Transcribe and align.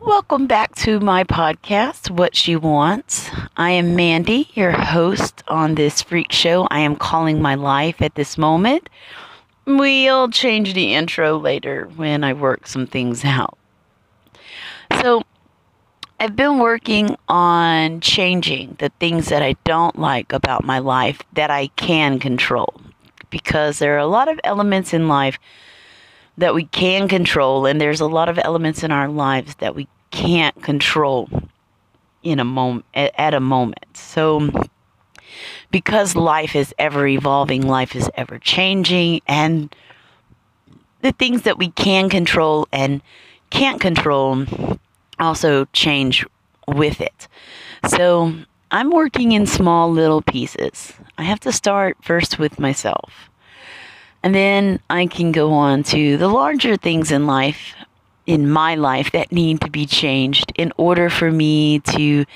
Welcome 0.00 0.46
back 0.46 0.74
to 0.76 0.98
my 0.98 1.24
podcast, 1.24 2.10
What 2.10 2.34
She 2.34 2.56
Wants. 2.56 3.30
I 3.58 3.72
am 3.72 3.94
Mandy, 3.94 4.48
your 4.54 4.72
host 4.72 5.42
on 5.46 5.74
this 5.74 6.00
freak 6.00 6.32
show 6.32 6.66
I 6.70 6.80
am 6.80 6.96
calling 6.96 7.42
my 7.42 7.54
life 7.54 8.00
at 8.00 8.14
this 8.14 8.38
moment. 8.38 8.88
We'll 9.66 10.30
change 10.30 10.72
the 10.72 10.94
intro 10.94 11.36
later 11.36 11.90
when 11.96 12.24
I 12.24 12.32
work 12.32 12.66
some 12.66 12.86
things 12.86 13.26
out. 13.26 13.58
So, 15.02 15.22
I've 16.18 16.34
been 16.34 16.58
working 16.58 17.16
on 17.28 18.00
changing 18.00 18.76
the 18.78 18.90
things 19.00 19.28
that 19.28 19.42
I 19.42 19.54
don't 19.64 19.98
like 19.98 20.32
about 20.32 20.64
my 20.64 20.78
life 20.78 21.20
that 21.34 21.50
I 21.50 21.66
can 21.76 22.18
control 22.18 22.80
because 23.28 23.78
there 23.78 23.96
are 23.96 23.98
a 23.98 24.06
lot 24.06 24.28
of 24.28 24.40
elements 24.44 24.94
in 24.94 25.08
life 25.08 25.38
that 26.40 26.54
we 26.54 26.64
can 26.64 27.06
control, 27.06 27.66
and 27.66 27.80
there's 27.80 28.00
a 28.00 28.06
lot 28.06 28.28
of 28.28 28.38
elements 28.42 28.82
in 28.82 28.90
our 28.90 29.08
lives 29.08 29.54
that 29.56 29.74
we 29.74 29.86
can't 30.10 30.62
control 30.62 31.28
in 32.22 32.40
a 32.40 32.44
moment 32.44 32.84
at 32.94 33.34
a 33.34 33.40
moment. 33.40 33.96
So 33.96 34.50
because 35.70 36.16
life 36.16 36.56
is 36.56 36.74
ever 36.78 37.06
evolving, 37.06 37.62
life 37.62 37.94
is 37.94 38.10
ever 38.14 38.38
changing, 38.38 39.20
and 39.26 39.74
the 41.02 41.12
things 41.12 41.42
that 41.42 41.58
we 41.58 41.70
can 41.70 42.08
control 42.08 42.66
and 42.72 43.02
can't 43.50 43.80
control 43.80 44.46
also 45.18 45.66
change 45.72 46.26
with 46.66 47.00
it. 47.00 47.28
So 47.88 48.34
I'm 48.70 48.90
working 48.90 49.32
in 49.32 49.46
small 49.46 49.90
little 49.90 50.22
pieces. 50.22 50.92
I 51.18 51.24
have 51.24 51.40
to 51.40 51.52
start 51.52 51.98
first 52.02 52.38
with 52.38 52.58
myself. 52.58 53.29
And 54.22 54.34
then 54.34 54.80
I 54.90 55.06
can 55.06 55.32
go 55.32 55.52
on 55.52 55.82
to 55.84 56.16
the 56.16 56.28
larger 56.28 56.76
things 56.76 57.10
in 57.10 57.26
life, 57.26 57.74
in 58.26 58.50
my 58.50 58.74
life, 58.74 59.12
that 59.12 59.32
need 59.32 59.60
to 59.62 59.70
be 59.70 59.86
changed 59.86 60.52
in 60.56 60.72
order 60.76 61.08
for 61.08 61.30
me 61.30 61.80
to 61.80 62.26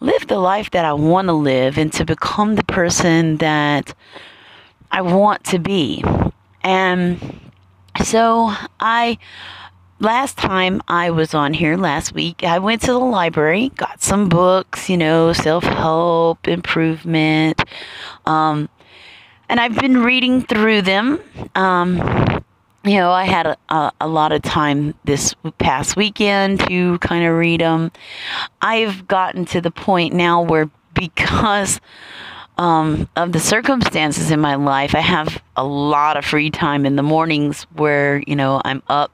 live 0.00 0.26
the 0.28 0.38
life 0.38 0.70
that 0.70 0.84
I 0.84 0.92
want 0.92 1.28
to 1.28 1.32
live 1.32 1.76
and 1.76 1.92
to 1.94 2.04
become 2.04 2.54
the 2.54 2.64
person 2.64 3.38
that 3.38 3.94
I 4.92 5.02
want 5.02 5.44
to 5.44 5.58
be. 5.58 6.04
And 6.62 7.40
so 8.02 8.52
I 8.78 9.18
last 10.00 10.36
time 10.36 10.82
I 10.88 11.10
was 11.10 11.34
on 11.34 11.54
here 11.54 11.76
last 11.76 12.12
week, 12.12 12.44
I 12.44 12.58
went 12.58 12.82
to 12.82 12.92
the 12.92 12.98
library, 12.98 13.70
got 13.70 14.02
some 14.02 14.28
books, 14.28 14.88
you 14.88 14.96
know, 14.96 15.32
self 15.32 15.64
help, 15.64 16.46
improvement, 16.46 17.62
um, 18.26 18.68
and 19.48 19.60
I've 19.60 19.76
been 19.76 20.02
reading 20.02 20.42
through 20.42 20.82
them. 20.82 21.20
Um, 21.54 21.96
you 22.84 22.96
know, 22.96 23.10
I 23.10 23.24
had 23.24 23.46
a, 23.46 23.56
a, 23.68 23.92
a, 24.02 24.08
lot 24.08 24.32
of 24.32 24.42
time 24.42 24.94
this 25.04 25.34
past 25.58 25.96
weekend 25.96 26.60
to 26.68 26.98
kind 26.98 27.24
of 27.26 27.34
read 27.36 27.60
them. 27.60 27.90
I've 28.60 29.08
gotten 29.08 29.46
to 29.46 29.60
the 29.60 29.70
point 29.70 30.12
now 30.12 30.42
where 30.42 30.68
because 30.92 31.80
um, 32.58 33.08
of 33.16 33.32
the 33.32 33.40
circumstances 33.40 34.30
in 34.30 34.38
my 34.38 34.54
life, 34.56 34.94
I 34.94 35.00
have 35.00 35.42
a 35.56 35.64
lot 35.64 36.16
of 36.16 36.24
free 36.24 36.50
time 36.50 36.86
in 36.86 36.96
the 36.96 37.02
mornings 37.02 37.64
where, 37.74 38.22
you 38.26 38.36
know, 38.36 38.60
I'm 38.64 38.82
up 38.88 39.12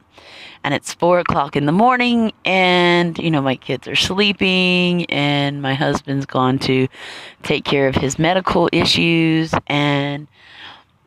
and 0.65 0.75
it's 0.75 0.93
four 0.95 1.19
o'clock 1.19 1.57
in 1.57 1.67
the 1.67 1.73
morning 1.73 2.33
and 2.45 3.19
you 3.19 3.31
know 3.31 3.41
my 3.41 3.57
kids 3.57 3.89
are 3.89 3.97
sleeping 3.97 5.05
and 5.07 5.63
my 5.63 5.75
husband's 5.75 6.27
gone 6.27 6.59
to 6.59 6.89
take 7.43 7.65
care 7.65 7.89
of 7.89 7.95
his 7.95 8.19
medical 8.19 8.69
issues 8.73 9.55
and 9.67 10.27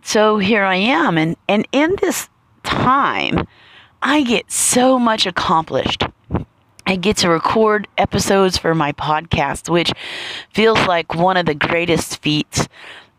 so 0.01 0.37
here 0.37 0.63
i 0.63 0.75
am 0.75 1.17
and 1.17 1.35
and 1.47 1.67
in 1.71 1.95
this 2.01 2.29
time 2.63 3.45
i 4.01 4.23
get 4.23 4.51
so 4.51 4.97
much 4.97 5.25
accomplished 5.25 6.03
I 6.85 6.97
get 6.97 7.15
to 7.17 7.29
record 7.29 7.87
episodes 7.97 8.57
for 8.57 8.75
my 8.75 8.91
podcast, 8.91 9.69
which 9.69 9.93
feels 10.53 10.85
like 10.85 11.15
one 11.15 11.37
of 11.37 11.45
the 11.45 11.55
greatest 11.55 12.21
feats 12.21 12.67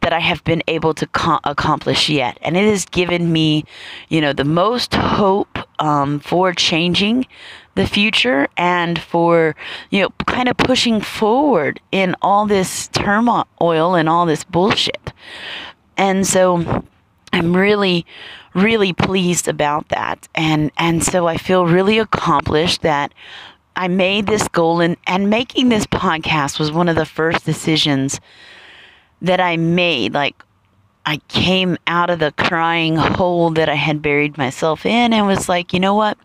that 0.03 0.13
I 0.13 0.21
have 0.21 0.45
been 0.45 0.63
able 0.69 0.93
to 0.93 1.07
co- 1.07 1.41
accomplish 1.45 2.11
yet. 2.11 2.37
And 2.43 2.59
it 2.59 2.69
has 2.69 2.85
given 2.85 3.33
me, 3.33 3.65
you 4.11 4.21
know, 4.21 4.35
the 4.35 4.45
most 4.45 4.95
hope 4.95 5.59
um, 5.79 6.21
for 6.21 6.53
changing 6.53 7.27
the 7.75 7.87
future 7.87 8.47
and 8.57 8.99
for, 8.99 9.57
you 9.91 10.03
know, 10.03 10.09
kind 10.27 10.49
of 10.49 10.57
pushing 10.57 11.01
forward 11.01 11.81
in 11.91 12.15
all 12.23 12.47
this 12.47 12.89
turmoil 12.89 13.47
oil 13.61 13.95
and 13.95 14.09
all 14.09 14.27
this 14.27 14.45
bullshit. 14.45 15.13
And 15.97 16.27
so 16.27 16.85
I'm 17.33 17.57
really, 17.57 18.07
really 18.55 18.93
pleased 18.93 19.49
about 19.49 19.89
that. 19.89 20.29
And, 20.35 20.71
and 20.77 21.03
so 21.03 21.27
I 21.27 21.37
feel 21.37 21.67
really 21.67 21.99
accomplished 21.99 22.83
that 22.83 23.13
I 23.77 23.89
made 23.89 24.27
this 24.27 24.47
goal 24.49 24.81
and, 24.81 24.97
and 25.07 25.31
making 25.31 25.69
this 25.69 25.87
podcast 25.87 26.61
was 26.61 26.71
one 26.71 26.89
of 26.89 26.95
the 26.95 27.07
first 27.07 27.45
decisions 27.45 28.21
that 29.21 29.41
I 29.41 29.57
made. 29.57 30.15
Like, 30.15 30.41
I 31.07 31.19
came 31.29 31.77
out 31.87 32.11
of 32.11 32.19
the 32.19 32.33
crying 32.33 32.97
hole 32.97 33.51
that 33.51 33.69
I 33.69 33.75
had 33.75 34.01
buried 34.01 34.39
myself 34.39 34.87
in 34.87 35.13
and 35.13 35.27
was 35.27 35.49
like, 35.49 35.73
you 35.73 35.81
know 35.81 35.95
what? 35.95 36.17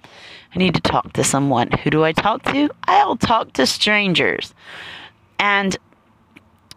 I 0.56 0.57
need 0.57 0.73
to 0.75 0.81
talk 0.81 1.13
to 1.13 1.23
someone. 1.23 1.72
Who 1.72 1.90
do 1.90 2.03
I 2.03 2.12
talk 2.12 2.44
to? 2.44 2.69
I'll 2.85 3.17
talk 3.17 3.53
to 3.53 3.67
strangers. 3.67 4.53
And 5.38 5.78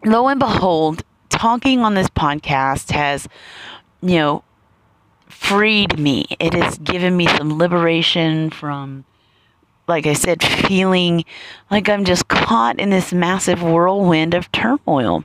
lo 0.04 0.28
and 0.28 0.40
behold, 0.40 1.04
talking 1.28 1.80
on 1.80 1.94
this 1.94 2.08
podcast 2.08 2.90
has, 2.90 3.28
you 4.02 4.16
know, 4.16 4.44
freed 5.28 5.98
me. 5.98 6.26
It 6.38 6.54
has 6.54 6.78
given 6.78 7.16
me 7.16 7.26
some 7.26 7.58
liberation 7.58 8.50
from 8.50 9.04
like 9.88 10.06
I 10.06 10.12
said, 10.12 10.42
feeling 10.42 11.24
like 11.70 11.88
I'm 11.88 12.04
just 12.04 12.28
caught 12.28 12.78
in 12.78 12.90
this 12.90 13.12
massive 13.12 13.62
whirlwind 13.62 14.34
of 14.34 14.50
turmoil 14.52 15.24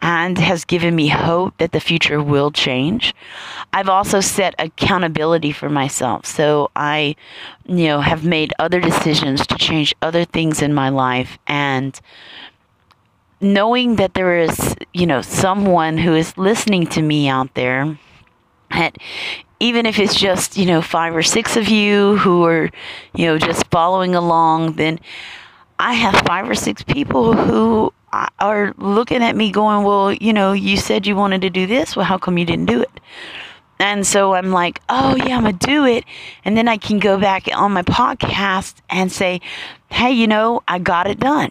and 0.00 0.38
has 0.38 0.64
given 0.64 0.94
me 0.94 1.08
hope 1.08 1.56
that 1.58 1.72
the 1.72 1.80
future 1.80 2.22
will 2.22 2.50
change. 2.50 3.14
I've 3.72 3.88
also 3.88 4.20
set 4.20 4.54
accountability 4.58 5.52
for 5.52 5.68
myself. 5.68 6.26
So 6.26 6.70
I, 6.76 7.16
you 7.66 7.86
know, 7.86 8.00
have 8.00 8.24
made 8.24 8.52
other 8.58 8.80
decisions 8.80 9.46
to 9.46 9.56
change 9.56 9.94
other 10.02 10.24
things 10.24 10.62
in 10.62 10.74
my 10.74 10.88
life 10.88 11.38
and 11.46 11.98
knowing 13.40 13.96
that 13.96 14.14
there 14.14 14.38
is, 14.38 14.74
you 14.92 15.06
know, 15.06 15.20
someone 15.20 15.98
who 15.98 16.14
is 16.14 16.36
listening 16.38 16.86
to 16.88 17.02
me 17.02 17.28
out 17.28 17.52
there 17.54 17.98
that 18.70 18.96
even 19.60 19.86
if 19.86 19.98
it's 19.98 20.14
just, 20.14 20.56
you 20.56 20.66
know, 20.66 20.82
five 20.82 21.14
or 21.14 21.22
six 21.22 21.56
of 21.56 21.68
you 21.68 22.16
who 22.18 22.44
are, 22.44 22.70
you 23.14 23.26
know, 23.26 23.38
just 23.38 23.66
following 23.70 24.14
along, 24.14 24.74
then 24.74 24.98
I 25.78 25.94
have 25.94 26.26
five 26.26 26.48
or 26.48 26.54
six 26.54 26.82
people 26.82 27.34
who 27.34 27.92
are 28.38 28.74
looking 28.78 29.22
at 29.22 29.34
me 29.34 29.50
going, 29.50 29.84
well, 29.84 30.12
you 30.12 30.32
know, 30.32 30.52
you 30.52 30.76
said 30.76 31.06
you 31.06 31.16
wanted 31.16 31.42
to 31.42 31.50
do 31.50 31.66
this. 31.66 31.96
Well, 31.96 32.04
how 32.04 32.18
come 32.18 32.38
you 32.38 32.44
didn't 32.44 32.66
do 32.66 32.82
it? 32.82 33.00
And 33.80 34.06
so 34.06 34.34
I'm 34.34 34.52
like, 34.52 34.80
oh, 34.88 35.16
yeah, 35.16 35.36
I'm 35.36 35.42
going 35.42 35.58
to 35.58 35.66
do 35.66 35.84
it. 35.84 36.04
And 36.44 36.56
then 36.56 36.68
I 36.68 36.76
can 36.76 36.98
go 36.98 37.18
back 37.18 37.48
on 37.52 37.72
my 37.72 37.82
podcast 37.82 38.76
and 38.88 39.10
say, 39.10 39.40
hey, 39.90 40.12
you 40.12 40.28
know, 40.28 40.62
I 40.68 40.78
got 40.78 41.08
it 41.08 41.18
done. 41.18 41.50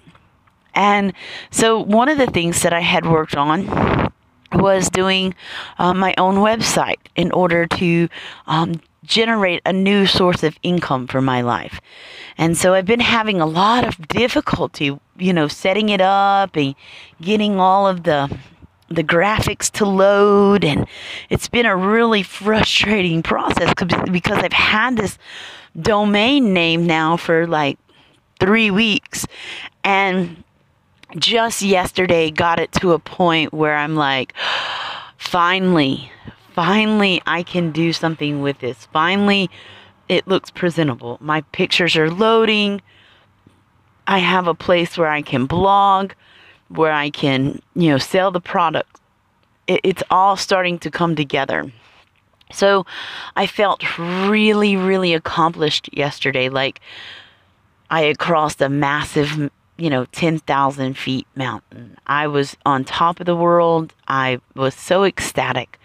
And 0.73 1.13
so 1.51 1.79
one 1.79 2.09
of 2.09 2.17
the 2.17 2.27
things 2.27 2.61
that 2.61 2.73
I 2.73 2.79
had 2.79 3.05
worked 3.05 3.35
on 3.35 4.11
was 4.55 4.89
doing 4.89 5.35
uh, 5.79 5.93
my 5.93 6.13
own 6.17 6.35
website 6.35 6.99
in 7.15 7.31
order 7.31 7.65
to 7.67 8.09
um, 8.47 8.81
generate 9.03 9.61
a 9.65 9.73
new 9.73 10.05
source 10.05 10.43
of 10.43 10.57
income 10.63 11.07
for 11.07 11.21
my 11.21 11.41
life. 11.41 11.79
And 12.37 12.57
so 12.57 12.73
I've 12.73 12.85
been 12.85 12.99
having 12.99 13.41
a 13.41 13.45
lot 13.45 13.85
of 13.87 14.07
difficulty, 14.07 14.97
you 15.17 15.33
know, 15.33 15.47
setting 15.47 15.89
it 15.89 16.01
up 16.01 16.55
and 16.55 16.75
getting 17.21 17.59
all 17.59 17.87
of 17.87 18.03
the 18.03 18.35
the 18.89 19.03
graphics 19.03 19.71
to 19.71 19.85
load 19.85 20.63
and 20.63 20.85
it's 21.29 21.47
been 21.47 21.65
a 21.65 21.75
really 21.75 22.21
frustrating 22.21 23.23
process 23.23 23.73
because 24.11 24.37
I've 24.37 24.53
had 24.53 24.97
this 24.97 25.17
domain 25.81 26.53
name 26.53 26.85
now 26.85 27.17
for 27.17 27.47
like 27.47 27.79
3 28.39 28.69
weeks 28.69 29.25
and 29.83 30.43
just 31.17 31.61
yesterday 31.61 32.31
got 32.31 32.59
it 32.59 32.71
to 32.73 32.93
a 32.93 32.99
point 32.99 33.53
where 33.53 33.75
I'm 33.75 33.95
like, 33.95 34.33
finally, 35.17 36.11
finally, 36.53 37.21
I 37.25 37.43
can 37.43 37.71
do 37.71 37.93
something 37.93 38.41
with 38.41 38.59
this. 38.59 38.87
Finally, 38.91 39.49
it 40.09 40.27
looks 40.27 40.51
presentable. 40.51 41.17
My 41.21 41.41
pictures 41.51 41.95
are 41.95 42.09
loading. 42.09 42.81
I 44.07 44.19
have 44.19 44.47
a 44.47 44.53
place 44.53 44.97
where 44.97 45.07
I 45.07 45.21
can 45.21 45.45
blog, 45.45 46.11
where 46.67 46.91
I 46.91 47.09
can, 47.09 47.61
you 47.75 47.89
know, 47.89 47.97
sell 47.97 48.31
the 48.31 48.41
product. 48.41 48.99
It, 49.67 49.81
it's 49.83 50.03
all 50.09 50.35
starting 50.35 50.77
to 50.79 50.91
come 50.91 51.15
together. 51.15 51.71
So 52.51 52.85
I 53.35 53.47
felt 53.47 53.97
really, 53.97 54.75
really 54.75 55.13
accomplished 55.13 55.89
yesterday. 55.93 56.49
Like 56.49 56.81
I 57.89 58.01
had 58.03 58.19
crossed 58.19 58.61
a 58.61 58.69
massive 58.69 59.49
you 59.77 59.89
know, 59.89 60.05
10,000 60.05 60.97
feet 60.97 61.27
mountain. 61.35 61.97
I 62.05 62.27
was 62.27 62.55
on 62.65 62.83
top 62.83 63.19
of 63.19 63.25
the 63.25 63.35
world. 63.35 63.93
I 64.07 64.39
was 64.55 64.75
so 64.75 65.03
ecstatic. 65.03 65.79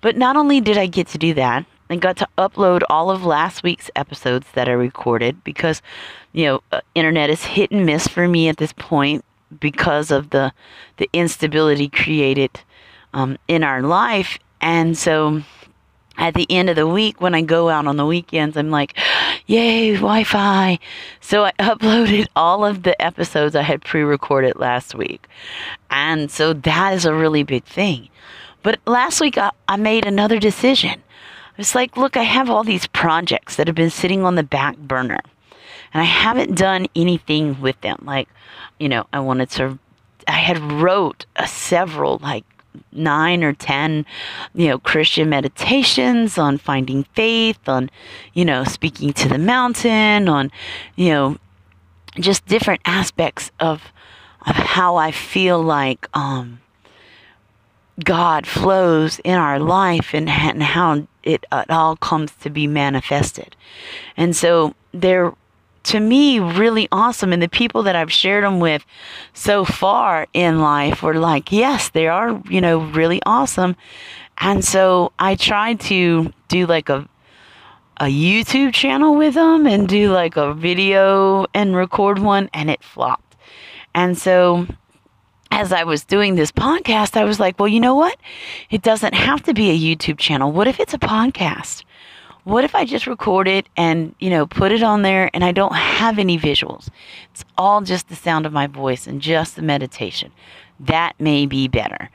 But 0.00 0.16
not 0.16 0.36
only 0.36 0.60
did 0.60 0.78
I 0.78 0.86
get 0.86 1.08
to 1.08 1.18
do 1.18 1.34
that, 1.34 1.64
I 1.90 1.96
got 1.96 2.16
to 2.18 2.28
upload 2.38 2.82
all 2.88 3.10
of 3.10 3.24
last 3.24 3.62
week's 3.62 3.90
episodes 3.94 4.46
that 4.54 4.68
I 4.68 4.72
recorded 4.72 5.44
because, 5.44 5.82
you 6.32 6.46
know, 6.46 6.62
uh, 6.72 6.80
internet 6.94 7.30
is 7.30 7.44
hit 7.44 7.70
and 7.70 7.84
miss 7.84 8.08
for 8.08 8.26
me 8.26 8.48
at 8.48 8.56
this 8.56 8.72
point 8.72 9.24
because 9.60 10.10
of 10.10 10.30
the 10.30 10.52
the 10.96 11.08
instability 11.12 11.88
created 11.88 12.50
um, 13.12 13.36
in 13.46 13.62
our 13.62 13.82
life, 13.82 14.38
and 14.60 14.96
so 14.96 15.42
at 16.18 16.34
the 16.34 16.46
end 16.50 16.68
of 16.68 16.76
the 16.76 16.86
week 16.86 17.20
when 17.20 17.34
I 17.34 17.42
go 17.42 17.68
out 17.68 17.86
on 17.86 17.96
the 17.96 18.06
weekends, 18.06 18.56
I'm 18.56 18.70
like, 18.70 18.96
yay, 19.46 19.94
Wi 19.94 20.24
Fi. 20.24 20.78
So 21.20 21.44
I 21.44 21.52
uploaded 21.58 22.26
all 22.36 22.64
of 22.64 22.82
the 22.82 23.00
episodes 23.00 23.56
I 23.56 23.62
had 23.62 23.82
pre 23.82 24.02
recorded 24.02 24.56
last 24.56 24.94
week. 24.94 25.26
And 25.90 26.30
so 26.30 26.52
that 26.52 26.94
is 26.94 27.04
a 27.04 27.14
really 27.14 27.42
big 27.42 27.64
thing. 27.64 28.08
But 28.62 28.80
last 28.86 29.20
week 29.20 29.38
I, 29.38 29.50
I 29.68 29.76
made 29.76 30.06
another 30.06 30.38
decision. 30.38 31.02
It's 31.58 31.74
like, 31.74 31.96
look, 31.96 32.16
I 32.16 32.22
have 32.22 32.48
all 32.48 32.64
these 32.64 32.86
projects 32.86 33.56
that 33.56 33.66
have 33.66 33.76
been 33.76 33.90
sitting 33.90 34.24
on 34.24 34.36
the 34.36 34.42
back 34.42 34.76
burner. 34.78 35.20
And 35.94 36.00
I 36.00 36.06
haven't 36.06 36.56
done 36.56 36.86
anything 36.96 37.60
with 37.60 37.78
them. 37.82 37.98
Like, 38.02 38.28
you 38.78 38.88
know, 38.88 39.06
I 39.12 39.20
wanted 39.20 39.50
to 39.50 39.78
I 40.26 40.32
had 40.32 40.58
wrote 40.58 41.26
a 41.36 41.46
several 41.46 42.18
like 42.18 42.44
nine 42.92 43.44
or 43.44 43.52
ten, 43.52 44.04
you 44.54 44.68
know, 44.68 44.78
Christian 44.78 45.28
meditations 45.28 46.38
on 46.38 46.58
finding 46.58 47.04
faith, 47.14 47.68
on, 47.68 47.90
you 48.34 48.44
know, 48.44 48.64
speaking 48.64 49.12
to 49.14 49.28
the 49.28 49.38
mountain, 49.38 50.28
on, 50.28 50.50
you 50.96 51.10
know, 51.10 51.36
just 52.20 52.46
different 52.46 52.80
aspects 52.84 53.50
of 53.60 53.82
of 54.46 54.56
how 54.56 54.96
I 54.96 55.12
feel 55.12 55.62
like 55.62 56.08
um, 56.14 56.60
God 58.02 58.46
flows 58.46 59.20
in 59.20 59.34
our 59.34 59.60
life 59.60 60.14
and, 60.14 60.28
and 60.28 60.62
how 60.62 61.06
it, 61.22 61.44
it 61.52 61.70
all 61.70 61.96
comes 61.96 62.32
to 62.42 62.50
be 62.50 62.66
manifested. 62.66 63.54
And 64.16 64.34
so 64.34 64.74
there 64.92 65.32
to 65.84 66.00
me 66.00 66.38
really 66.38 66.88
awesome 66.92 67.32
and 67.32 67.42
the 67.42 67.48
people 67.48 67.82
that 67.84 67.96
I've 67.96 68.12
shared 68.12 68.44
them 68.44 68.60
with 68.60 68.84
so 69.34 69.64
far 69.64 70.26
in 70.32 70.60
life 70.60 71.02
were 71.02 71.14
like 71.14 71.52
yes 71.52 71.90
they 71.90 72.08
are 72.08 72.40
you 72.48 72.60
know 72.60 72.78
really 72.78 73.20
awesome 73.26 73.76
and 74.38 74.64
so 74.64 75.12
I 75.18 75.34
tried 75.34 75.80
to 75.80 76.32
do 76.48 76.66
like 76.66 76.88
a 76.88 77.08
a 77.98 78.06
YouTube 78.06 78.72
channel 78.72 79.16
with 79.16 79.34
them 79.34 79.66
and 79.66 79.88
do 79.88 80.10
like 80.10 80.36
a 80.36 80.54
video 80.54 81.46
and 81.54 81.76
record 81.76 82.18
one 82.18 82.48
and 82.52 82.70
it 82.70 82.82
flopped 82.82 83.36
and 83.94 84.16
so 84.16 84.66
as 85.52 85.70
I 85.70 85.84
was 85.84 86.02
doing 86.02 86.34
this 86.34 86.50
podcast, 86.50 87.14
I 87.14 87.24
was 87.24 87.38
like, 87.38 87.60
well, 87.60 87.68
you 87.68 87.78
know 87.78 87.94
what? 87.94 88.16
It 88.70 88.80
doesn't 88.80 89.12
have 89.12 89.42
to 89.42 89.52
be 89.52 89.70
a 89.70 89.78
YouTube 89.78 90.18
channel. 90.18 90.50
What 90.50 90.66
if 90.66 90.80
it's 90.80 90.94
a 90.94 90.98
podcast? 90.98 91.84
What 92.44 92.64
if 92.64 92.74
I 92.74 92.84
just 92.84 93.06
record 93.06 93.46
it 93.46 93.68
and, 93.76 94.14
you 94.18 94.30
know, 94.30 94.46
put 94.46 94.72
it 94.72 94.82
on 94.82 95.02
there 95.02 95.30
and 95.32 95.44
I 95.44 95.52
don't 95.52 95.74
have 95.74 96.18
any 96.18 96.38
visuals? 96.38 96.88
It's 97.30 97.44
all 97.56 97.82
just 97.82 98.08
the 98.08 98.16
sound 98.16 98.46
of 98.46 98.52
my 98.52 98.66
voice 98.66 99.06
and 99.06 99.20
just 99.20 99.56
the 99.56 99.62
meditation. 99.62 100.32
That 100.80 101.14
may 101.18 101.46
be 101.46 101.68
better. 101.68 102.10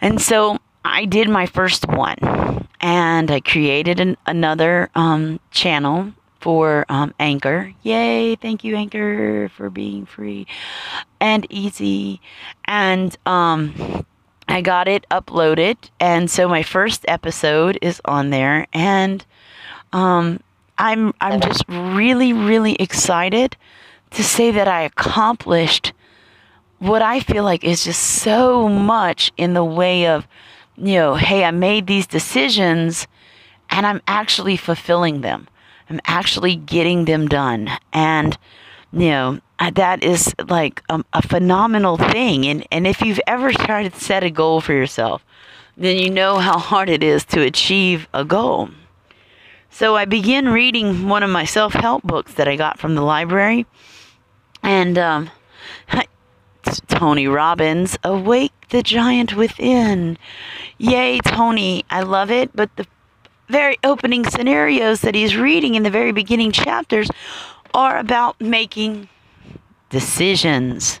And 0.00 0.20
so 0.20 0.58
I 0.84 1.04
did 1.04 1.28
my 1.28 1.46
first 1.46 1.86
one 1.88 2.66
and 2.80 3.30
I 3.30 3.40
created 3.40 4.00
an, 4.00 4.16
another 4.26 4.90
um, 4.94 5.38
channel 5.52 6.12
for 6.40 6.84
um, 6.88 7.14
Anchor. 7.20 7.72
Yay! 7.82 8.34
Thank 8.34 8.64
you, 8.64 8.74
Anchor, 8.74 9.48
for 9.50 9.70
being 9.70 10.06
free 10.06 10.48
and 11.20 11.46
easy. 11.50 12.20
And 12.64 13.16
um, 13.26 14.04
I 14.52 14.60
got 14.60 14.86
it 14.86 15.06
uploaded. 15.10 15.78
And 15.98 16.30
so 16.30 16.46
my 16.46 16.62
first 16.62 17.06
episode 17.08 17.78
is 17.80 18.02
on 18.04 18.28
there. 18.28 18.66
And 18.74 19.24
um, 19.94 20.40
I'm 20.76 21.14
I'm 21.22 21.40
just 21.40 21.64
really 21.68 22.34
really 22.34 22.74
excited 22.74 23.56
to 24.10 24.22
say 24.22 24.50
that 24.50 24.68
I 24.68 24.82
accomplished 24.82 25.94
what 26.80 27.00
I 27.00 27.20
feel 27.20 27.44
like 27.44 27.64
is 27.64 27.84
just 27.84 28.02
so 28.02 28.68
much 28.68 29.32
in 29.38 29.54
the 29.54 29.64
way 29.64 30.06
of 30.06 30.26
you 30.76 30.96
know, 30.96 31.14
hey, 31.14 31.44
I 31.44 31.50
made 31.50 31.86
these 31.86 32.06
decisions 32.06 33.06
and 33.70 33.86
I'm 33.86 34.02
actually 34.06 34.58
fulfilling 34.58 35.22
them. 35.22 35.48
I'm 35.88 36.00
actually 36.04 36.56
getting 36.56 37.06
them 37.06 37.26
done. 37.26 37.70
And 37.94 38.36
you 38.92 39.08
know, 39.08 39.40
that 39.70 40.02
is 40.02 40.34
like 40.48 40.82
a, 40.88 41.04
a 41.12 41.22
phenomenal 41.22 41.96
thing. 41.96 42.46
And 42.46 42.66
and 42.70 42.86
if 42.86 43.00
you've 43.02 43.20
ever 43.26 43.52
tried 43.52 43.92
to 43.92 44.00
set 44.00 44.24
a 44.24 44.30
goal 44.30 44.60
for 44.60 44.72
yourself, 44.72 45.24
then 45.76 45.98
you 45.98 46.10
know 46.10 46.38
how 46.38 46.58
hard 46.58 46.88
it 46.88 47.02
is 47.02 47.24
to 47.26 47.42
achieve 47.42 48.08
a 48.12 48.24
goal. 48.24 48.70
So 49.70 49.96
I 49.96 50.04
began 50.04 50.48
reading 50.48 51.08
one 51.08 51.22
of 51.22 51.30
my 51.30 51.44
self 51.44 51.72
help 51.72 52.02
books 52.02 52.34
that 52.34 52.46
I 52.46 52.56
got 52.56 52.78
from 52.78 52.94
the 52.94 53.02
library. 53.02 53.66
And 54.62 54.98
um, 54.98 55.30
Tony 56.88 57.26
Robbins, 57.26 57.98
Awake 58.04 58.52
the 58.68 58.82
Giant 58.82 59.34
Within. 59.34 60.18
Yay, 60.78 61.20
Tony. 61.20 61.84
I 61.90 62.02
love 62.02 62.30
it. 62.30 62.54
But 62.54 62.74
the 62.76 62.86
very 63.48 63.78
opening 63.84 64.24
scenarios 64.24 65.00
that 65.00 65.14
he's 65.14 65.36
reading 65.36 65.74
in 65.74 65.82
the 65.82 65.90
very 65.90 66.12
beginning 66.12 66.52
chapters 66.52 67.10
are 67.74 67.98
about 67.98 68.40
making 68.40 69.08
decisions. 69.92 71.00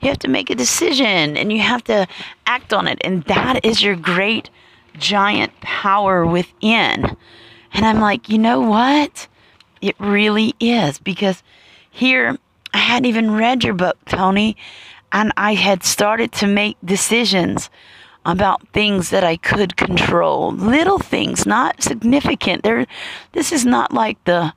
You 0.00 0.08
have 0.08 0.18
to 0.20 0.28
make 0.28 0.50
a 0.50 0.54
decision 0.54 1.36
and 1.36 1.52
you 1.52 1.60
have 1.60 1.82
to 1.84 2.06
act 2.46 2.72
on 2.72 2.86
it. 2.86 2.98
And 3.02 3.24
that 3.24 3.64
is 3.64 3.82
your 3.82 3.96
great 3.96 4.50
giant 4.96 5.58
power 5.60 6.24
within. 6.24 7.16
And 7.72 7.84
I'm 7.84 8.00
like, 8.00 8.28
you 8.28 8.38
know 8.38 8.60
what? 8.60 9.26
It 9.80 9.96
really 9.98 10.54
is 10.60 10.98
because 10.98 11.42
here 11.90 12.38
I 12.72 12.78
hadn't 12.78 13.06
even 13.06 13.32
read 13.32 13.64
your 13.64 13.74
book, 13.74 13.96
Tony, 14.06 14.56
and 15.12 15.32
I 15.36 15.54
had 15.54 15.82
started 15.82 16.32
to 16.32 16.46
make 16.46 16.76
decisions 16.84 17.70
about 18.24 18.66
things 18.68 19.10
that 19.10 19.24
I 19.24 19.36
could 19.36 19.76
control. 19.76 20.52
Little 20.52 20.98
things, 20.98 21.46
not 21.46 21.82
significant. 21.82 22.64
There 22.64 22.86
this 23.32 23.52
is 23.52 23.64
not 23.64 23.92
like 23.92 24.22
the 24.24 24.52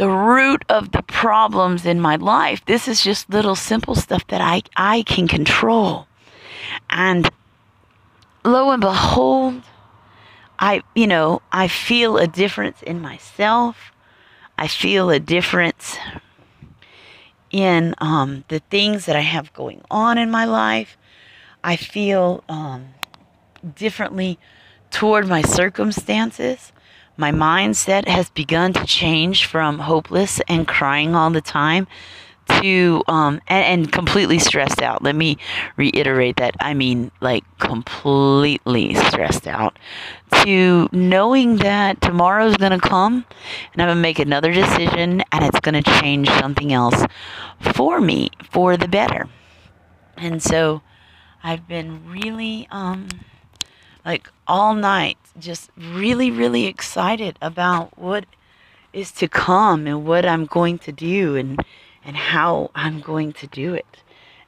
the 0.00 0.08
root 0.08 0.64
of 0.70 0.92
the 0.92 1.02
problems 1.02 1.84
in 1.84 2.00
my 2.00 2.16
life. 2.16 2.64
This 2.64 2.88
is 2.88 3.02
just 3.02 3.28
little 3.28 3.54
simple 3.54 3.94
stuff 3.94 4.26
that 4.28 4.40
I, 4.40 4.62
I 4.74 5.02
can 5.02 5.28
control. 5.28 6.06
And 6.88 7.28
lo 8.42 8.70
and 8.70 8.80
behold, 8.80 9.60
I, 10.58 10.82
you 10.94 11.06
know, 11.06 11.42
I 11.52 11.68
feel 11.68 12.16
a 12.16 12.26
difference 12.26 12.80
in 12.80 13.02
myself. 13.02 13.92
I 14.56 14.68
feel 14.68 15.10
a 15.10 15.20
difference 15.20 15.98
in 17.50 17.94
um, 17.98 18.44
the 18.48 18.60
things 18.70 19.04
that 19.04 19.16
I 19.16 19.20
have 19.20 19.52
going 19.52 19.82
on 19.90 20.16
in 20.16 20.30
my 20.30 20.46
life. 20.46 20.96
I 21.62 21.76
feel 21.76 22.42
um, 22.48 22.94
differently 23.74 24.38
toward 24.90 25.28
my 25.28 25.42
circumstances. 25.42 26.72
My 27.20 27.32
mindset 27.32 28.08
has 28.08 28.30
begun 28.30 28.72
to 28.72 28.86
change 28.86 29.44
from 29.44 29.78
hopeless 29.78 30.40
and 30.48 30.66
crying 30.66 31.14
all 31.14 31.28
the 31.28 31.42
time 31.42 31.86
to 32.62 33.02
um 33.08 33.42
and, 33.46 33.82
and 33.82 33.92
completely 33.92 34.38
stressed 34.38 34.80
out. 34.80 35.02
Let 35.02 35.14
me 35.14 35.36
reiterate 35.76 36.36
that. 36.36 36.54
I 36.60 36.72
mean 36.72 37.10
like 37.20 37.44
completely 37.58 38.94
stressed 38.94 39.46
out 39.46 39.78
to 40.44 40.88
knowing 40.92 41.56
that 41.56 42.00
tomorrow's 42.00 42.56
to 42.72 42.88
come 42.88 43.26
and 43.74 43.82
I'm 43.82 43.88
to 43.98 44.00
make 44.00 44.18
another 44.18 44.50
decision 44.50 45.22
and 45.30 45.44
it's 45.44 45.60
to 45.82 46.00
change 46.00 46.26
something 46.40 46.72
else 46.72 47.04
for 47.74 48.00
me 48.00 48.30
for 48.50 48.78
the 48.78 48.88
better. 48.88 49.28
And 50.16 50.42
so 50.42 50.80
I've 51.44 51.68
been 51.68 52.10
really 52.10 52.66
um 52.70 53.08
like 54.10 54.26
all 54.46 54.74
night 54.74 55.18
just 55.38 55.70
really 55.76 56.30
really 56.30 56.64
excited 56.66 57.34
about 57.40 57.86
what 58.06 58.24
is 58.92 59.12
to 59.12 59.26
come 59.28 59.86
and 59.86 60.04
what 60.04 60.24
I'm 60.26 60.46
going 60.46 60.78
to 60.86 60.92
do 60.92 61.36
and 61.36 61.50
and 62.04 62.16
how 62.16 62.70
I'm 62.74 63.00
going 63.00 63.32
to 63.34 63.46
do 63.46 63.74
it. 63.74 64.02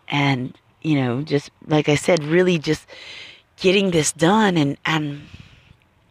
And, 0.08 0.56
you 0.82 0.96
know, 0.96 1.22
just 1.22 1.50
like 1.66 1.88
I 1.88 1.94
said, 1.94 2.24
really 2.24 2.58
just 2.58 2.86
getting 3.56 3.90
this 3.90 4.12
done 4.12 4.56
and, 4.56 4.76
and 4.84 5.22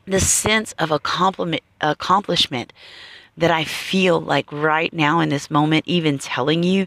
the 0.05 0.19
sense 0.19 0.73
of 0.73 0.91
accomplishment, 0.91 1.63
accomplishment 1.81 2.73
that 3.37 3.51
I 3.51 3.63
feel 3.63 4.21
like 4.21 4.51
right 4.51 4.93
now 4.93 5.19
in 5.19 5.29
this 5.29 5.49
moment, 5.49 5.83
even 5.87 6.19
telling 6.19 6.63
you 6.63 6.85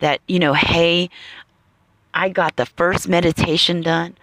that, 0.00 0.20
you 0.26 0.38
know, 0.38 0.54
hey, 0.54 1.10
I 2.14 2.28
got 2.28 2.56
the 2.56 2.66
first 2.66 3.08
meditation 3.08 3.82
done. 3.82 4.16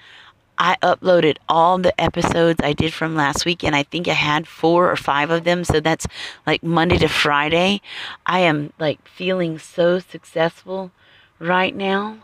I 0.59 0.75
uploaded 0.83 1.37
all 1.47 1.77
the 1.77 1.99
episodes 1.99 2.59
I 2.61 2.73
did 2.73 2.93
from 2.93 3.15
last 3.15 3.45
week, 3.45 3.63
and 3.63 3.75
I 3.75 3.83
think 3.83 4.07
I 4.09 4.13
had 4.13 4.47
four 4.47 4.91
or 4.91 4.97
five 4.97 5.29
of 5.29 5.45
them. 5.45 5.63
So 5.63 5.79
that's 5.79 6.05
like 6.45 6.61
Monday 6.61 6.97
to 6.97 7.07
Friday. 7.07 7.81
I 8.25 8.39
am 8.39 8.73
like 8.77 9.07
feeling 9.07 9.57
so 9.57 9.99
successful 9.99 10.91
right 11.39 11.73
now. 11.73 12.17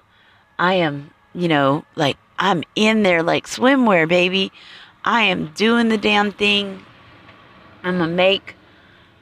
I 0.60 0.76
am, 0.76 1.12
you 1.34 1.48
know, 1.48 1.86
like 1.96 2.18
I'm 2.38 2.64
in 2.76 3.04
there 3.04 3.24
like 3.24 3.48
swimwear, 3.48 4.08
baby. 4.08 4.52
I 5.06 5.22
am 5.22 5.54
doing 5.56 5.90
the 5.90 5.98
damn 5.98 6.32
thing 6.32 6.86
I'm 7.84 7.98
going 7.98 8.10
to 8.10 8.16
make 8.16 8.56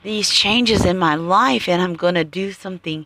these 0.03 0.29
changes 0.29 0.85
in 0.85 0.97
my 0.97 1.15
life 1.15 1.67
and 1.67 1.81
I'm 1.81 1.95
going 1.95 2.15
to 2.15 2.23
do 2.23 2.51
something 2.51 3.05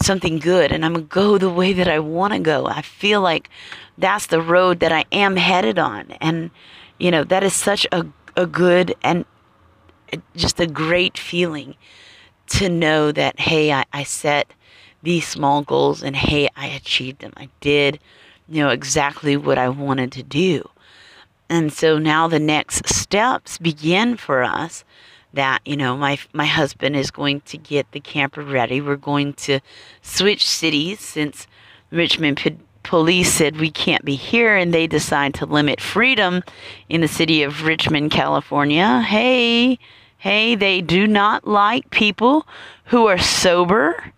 something 0.00 0.38
good 0.38 0.72
and 0.72 0.84
I'm 0.84 0.92
going 0.92 1.08
to 1.08 1.14
go 1.14 1.38
the 1.38 1.50
way 1.50 1.72
that 1.72 1.88
I 1.88 1.98
want 1.98 2.32
to 2.32 2.38
go. 2.38 2.66
I 2.66 2.82
feel 2.82 3.20
like 3.20 3.50
that's 3.96 4.26
the 4.26 4.40
road 4.40 4.80
that 4.80 4.92
I 4.92 5.04
am 5.12 5.36
headed 5.36 5.78
on 5.78 6.12
and 6.20 6.50
you 6.98 7.10
know, 7.12 7.24
that 7.24 7.44
is 7.44 7.54
such 7.54 7.86
a 7.92 8.06
a 8.36 8.46
good 8.46 8.94
and 9.02 9.24
just 10.36 10.60
a 10.60 10.66
great 10.66 11.18
feeling 11.18 11.74
to 12.46 12.68
know 12.68 13.12
that 13.12 13.38
hey, 13.40 13.72
I, 13.72 13.84
I 13.92 14.04
set 14.04 14.52
these 15.02 15.26
small 15.26 15.62
goals 15.62 16.02
and 16.02 16.16
hey, 16.16 16.48
I 16.56 16.66
achieved 16.66 17.20
them. 17.20 17.32
I 17.36 17.48
did, 17.60 17.98
you 18.48 18.62
know, 18.62 18.70
exactly 18.70 19.36
what 19.36 19.58
I 19.58 19.68
wanted 19.68 20.12
to 20.12 20.22
do. 20.22 20.68
And 21.50 21.72
so 21.72 21.98
now 21.98 22.28
the 22.28 22.38
next 22.38 22.88
steps 22.88 23.58
begin 23.58 24.16
for 24.16 24.42
us 24.42 24.84
that 25.32 25.60
you 25.64 25.76
know 25.76 25.96
my 25.96 26.18
my 26.32 26.46
husband 26.46 26.96
is 26.96 27.10
going 27.10 27.40
to 27.42 27.58
get 27.58 27.90
the 27.92 28.00
camper 28.00 28.42
ready. 28.42 28.80
We're 28.80 28.96
going 28.96 29.34
to 29.34 29.60
switch 30.02 30.46
cities 30.46 31.00
since 31.00 31.46
Richmond 31.90 32.38
P- 32.38 32.58
police 32.82 33.32
said 33.32 33.58
we 33.58 33.70
can't 33.70 34.04
be 34.04 34.14
here 34.14 34.56
and 34.56 34.72
they 34.72 34.86
decide 34.86 35.34
to 35.34 35.46
limit 35.46 35.80
freedom 35.80 36.42
in 36.88 37.02
the 37.02 37.08
city 37.08 37.42
of 37.42 37.64
Richmond, 37.64 38.10
California. 38.10 39.02
Hey, 39.02 39.78
hey, 40.16 40.54
they 40.54 40.80
do 40.80 41.06
not 41.06 41.46
like 41.46 41.90
people 41.90 42.46
who 42.84 43.06
are 43.06 43.18
sober. 43.18 44.12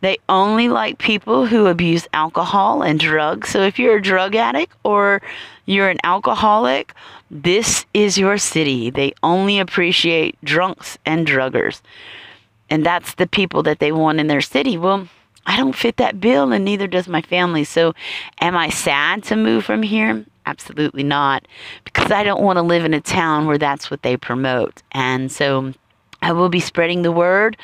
They 0.00 0.18
only 0.28 0.68
like 0.68 0.98
people 0.98 1.46
who 1.46 1.66
abuse 1.66 2.06
alcohol 2.12 2.82
and 2.82 2.98
drugs. 2.98 3.48
So 3.48 3.62
if 3.62 3.78
you're 3.78 3.96
a 3.96 4.02
drug 4.02 4.34
addict 4.34 4.74
or 4.82 5.22
you're 5.64 5.88
an 5.88 5.98
alcoholic, 6.04 6.94
this 7.30 7.86
is 7.92 8.18
your 8.18 8.38
city. 8.38 8.90
They 8.90 9.12
only 9.22 9.58
appreciate 9.58 10.36
drunks 10.44 10.98
and 11.04 11.26
druggers. 11.26 11.80
And 12.70 12.84
that's 12.84 13.14
the 13.14 13.26
people 13.26 13.62
that 13.64 13.78
they 13.78 13.92
want 13.92 14.20
in 14.20 14.26
their 14.26 14.40
city. 14.40 14.76
Well, 14.76 15.08
I 15.46 15.56
don't 15.56 15.74
fit 15.74 15.96
that 15.98 16.20
bill, 16.20 16.52
and 16.52 16.64
neither 16.64 16.86
does 16.86 17.08
my 17.08 17.22
family. 17.22 17.64
So, 17.64 17.94
am 18.40 18.56
I 18.56 18.68
sad 18.68 19.22
to 19.24 19.36
move 19.36 19.64
from 19.64 19.82
here? 19.82 20.24
Absolutely 20.44 21.04
not, 21.04 21.46
because 21.84 22.10
I 22.10 22.24
don't 22.24 22.42
want 22.42 22.56
to 22.56 22.62
live 22.62 22.84
in 22.84 22.94
a 22.94 23.00
town 23.00 23.46
where 23.46 23.58
that's 23.58 23.90
what 23.90 24.02
they 24.02 24.16
promote. 24.16 24.82
And 24.92 25.30
so, 25.30 25.72
I 26.26 26.32
will 26.32 26.48
be 26.48 26.58
spreading 26.58 27.02
the 27.02 27.12
word. 27.12 27.56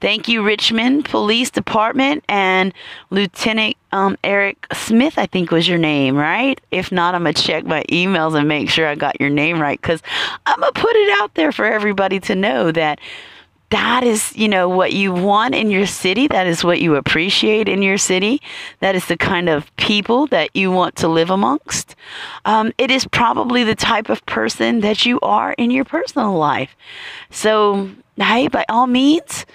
Thank 0.00 0.26
you, 0.26 0.42
Richmond 0.42 1.04
Police 1.04 1.50
Department 1.50 2.24
and 2.30 2.72
Lieutenant 3.10 3.76
um, 3.92 4.16
Eric 4.24 4.66
Smith, 4.72 5.18
I 5.18 5.26
think 5.26 5.50
was 5.50 5.68
your 5.68 5.76
name, 5.76 6.16
right? 6.16 6.58
If 6.70 6.90
not, 6.90 7.14
I'm 7.14 7.24
going 7.24 7.34
to 7.34 7.42
check 7.42 7.66
my 7.66 7.82
emails 7.90 8.34
and 8.34 8.48
make 8.48 8.70
sure 8.70 8.86
I 8.86 8.94
got 8.94 9.20
your 9.20 9.28
name 9.28 9.60
right 9.60 9.78
because 9.78 10.00
I'm 10.46 10.60
going 10.60 10.72
to 10.72 10.80
put 10.80 10.96
it 10.96 11.20
out 11.20 11.34
there 11.34 11.52
for 11.52 11.66
everybody 11.66 12.18
to 12.20 12.34
know 12.34 12.72
that 12.72 13.00
that 13.70 14.04
is, 14.04 14.34
you 14.36 14.48
know, 14.48 14.68
what 14.68 14.92
you 14.92 15.12
want 15.12 15.54
in 15.54 15.70
your 15.70 15.86
city. 15.86 16.28
That 16.28 16.46
is 16.46 16.62
what 16.62 16.80
you 16.80 16.94
appreciate 16.94 17.68
in 17.68 17.82
your 17.82 17.98
city. 17.98 18.40
That 18.80 18.94
is 18.94 19.06
the 19.06 19.16
kind 19.16 19.48
of 19.48 19.74
people 19.76 20.26
that 20.28 20.54
you 20.54 20.70
want 20.70 20.96
to 20.96 21.08
live 21.08 21.30
amongst. 21.30 21.96
Um, 22.44 22.72
it 22.78 22.90
is 22.90 23.06
probably 23.06 23.64
the 23.64 23.74
type 23.74 24.08
of 24.08 24.24
person 24.24 24.80
that 24.80 25.04
you 25.04 25.18
are 25.20 25.52
in 25.54 25.70
your 25.70 25.84
personal 25.84 26.34
life. 26.34 26.76
So, 27.30 27.90
hey, 28.16 28.48
by 28.48 28.64
all 28.68 28.86
means, 28.86 29.46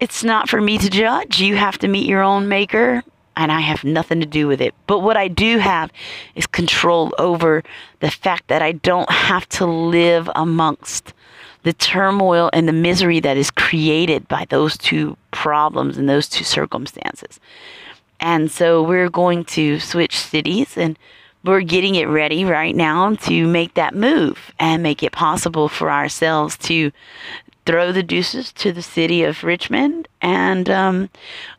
it's 0.00 0.22
not 0.22 0.48
for 0.48 0.60
me 0.60 0.78
to 0.78 0.88
judge. 0.88 1.40
You 1.40 1.56
have 1.56 1.78
to 1.78 1.88
meet 1.88 2.08
your 2.08 2.22
own 2.22 2.48
maker, 2.48 3.02
and 3.36 3.50
I 3.50 3.60
have 3.60 3.84
nothing 3.84 4.20
to 4.20 4.26
do 4.26 4.46
with 4.46 4.60
it. 4.60 4.74
But 4.86 5.00
what 5.00 5.16
I 5.16 5.28
do 5.28 5.58
have 5.58 5.90
is 6.34 6.46
control 6.46 7.14
over 7.18 7.62
the 8.00 8.10
fact 8.10 8.48
that 8.48 8.62
I 8.62 8.72
don't 8.72 9.10
have 9.10 9.48
to 9.50 9.66
live 9.66 10.30
amongst 10.34 11.12
the 11.64 11.72
turmoil 11.72 12.50
and 12.52 12.68
the 12.68 12.72
misery 12.72 13.20
that 13.20 13.36
is 13.36 13.50
created 13.50 14.28
by 14.28 14.46
those 14.48 14.78
two 14.78 15.16
problems 15.32 15.98
and 15.98 16.08
those 16.08 16.28
two 16.28 16.44
circumstances. 16.44 17.40
And 18.20 18.50
so 18.50 18.82
we're 18.82 19.10
going 19.10 19.44
to 19.46 19.78
switch 19.80 20.18
cities 20.18 20.76
and 20.76 20.98
we're 21.44 21.60
getting 21.60 21.94
it 21.94 22.06
ready 22.06 22.44
right 22.44 22.74
now 22.74 23.14
to 23.14 23.46
make 23.46 23.74
that 23.74 23.94
move 23.94 24.52
and 24.58 24.82
make 24.82 25.02
it 25.02 25.12
possible 25.12 25.68
for 25.68 25.90
ourselves 25.90 26.56
to 26.58 26.90
throw 27.68 27.92
the 27.92 28.02
deuces 28.02 28.50
to 28.50 28.72
the 28.72 28.80
city 28.80 29.22
of 29.24 29.44
Richmond 29.44 30.08
and 30.22 30.70
um, 30.70 31.10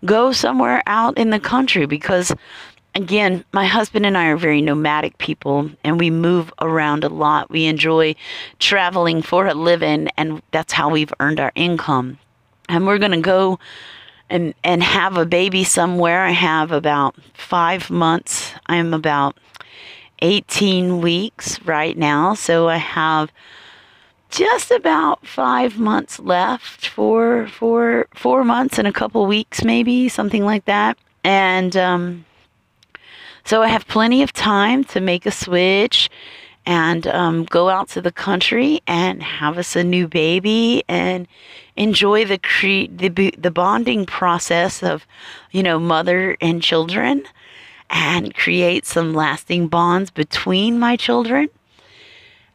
go 0.04 0.32
somewhere 0.32 0.82
out 0.88 1.16
in 1.20 1.30
the 1.30 1.40
country 1.40 1.86
because 1.86 2.34
again, 2.96 3.46
my 3.54 3.68
husband 3.68 4.08
and 4.08 4.18
I 4.18 4.26
are 4.30 4.36
very 4.36 4.60
nomadic 4.60 5.20
people 5.20 5.70
and 5.84 6.00
we 6.00 6.10
move 6.10 6.52
around 6.60 7.04
a 7.04 7.10
lot. 7.10 7.52
We 7.52 7.66
enjoy 7.66 8.16
traveling 8.58 9.22
for 9.22 9.46
a 9.46 9.54
living 9.54 10.10
and 10.18 10.42
that's 10.50 10.74
how 10.74 10.90
we've 10.90 11.14
earned 11.20 11.40
our 11.40 11.52
income. 11.54 12.18
And 12.68 12.88
we're 12.88 12.98
going 12.98 13.12
to 13.12 13.22
go 13.22 13.60
and 14.32 14.56
and 14.64 14.82
have 14.82 15.16
a 15.16 15.28
baby 15.28 15.64
somewhere. 15.64 16.24
I 16.24 16.32
have 16.32 16.72
about 16.72 17.16
5 17.36 17.92
months. 17.92 18.52
I'm 18.66 18.96
about 18.96 19.38
18 20.24 21.02
weeks 21.02 21.62
right 21.62 21.96
now, 21.96 22.34
so 22.34 22.68
I 22.68 22.78
have 22.78 23.32
just 24.30 24.72
about 24.72 25.26
five 25.26 25.80
months 25.80 26.20
left 26.20 26.88
for 26.88 27.48
for 27.48 28.08
four 28.14 28.44
months 28.44 28.78
and 28.78 28.88
a 28.88 28.94
couple 28.94 29.26
weeks 29.26 29.64
maybe 29.64 30.08
something 30.10 30.46
like 30.46 30.66
that. 30.66 30.98
And 31.24 31.76
um, 31.76 32.26
so 33.44 33.62
I 33.64 33.68
have 33.68 33.88
plenty 33.88 34.22
of 34.22 34.32
time 34.32 34.84
to 34.86 35.02
make 35.02 35.26
a 35.26 35.32
switch 35.32 36.10
and 36.66 37.08
um, 37.08 37.46
go 37.46 37.70
out 37.70 37.90
to 37.90 38.02
the 38.02 38.12
country 38.12 38.82
and 38.86 39.24
have 39.24 39.58
us 39.58 39.76
a 39.76 39.84
new 39.84 40.08
baby 40.08 40.84
and 40.88 41.28
enjoy 41.76 42.26
the 42.26 42.38
cre- 42.38 42.92
the 42.96 43.34
the 43.38 43.52
bonding 43.52 44.06
process 44.06 44.84
of 44.84 45.08
you 45.52 45.64
know 45.64 45.80
mother 45.80 46.38
and 46.42 46.62
children 46.62 47.24
and 47.90 48.36
create 48.36 48.86
some 48.86 49.14
lasting 49.16 49.68
bonds 49.68 50.12
between 50.12 50.78
my 50.78 50.96
children 50.96 51.50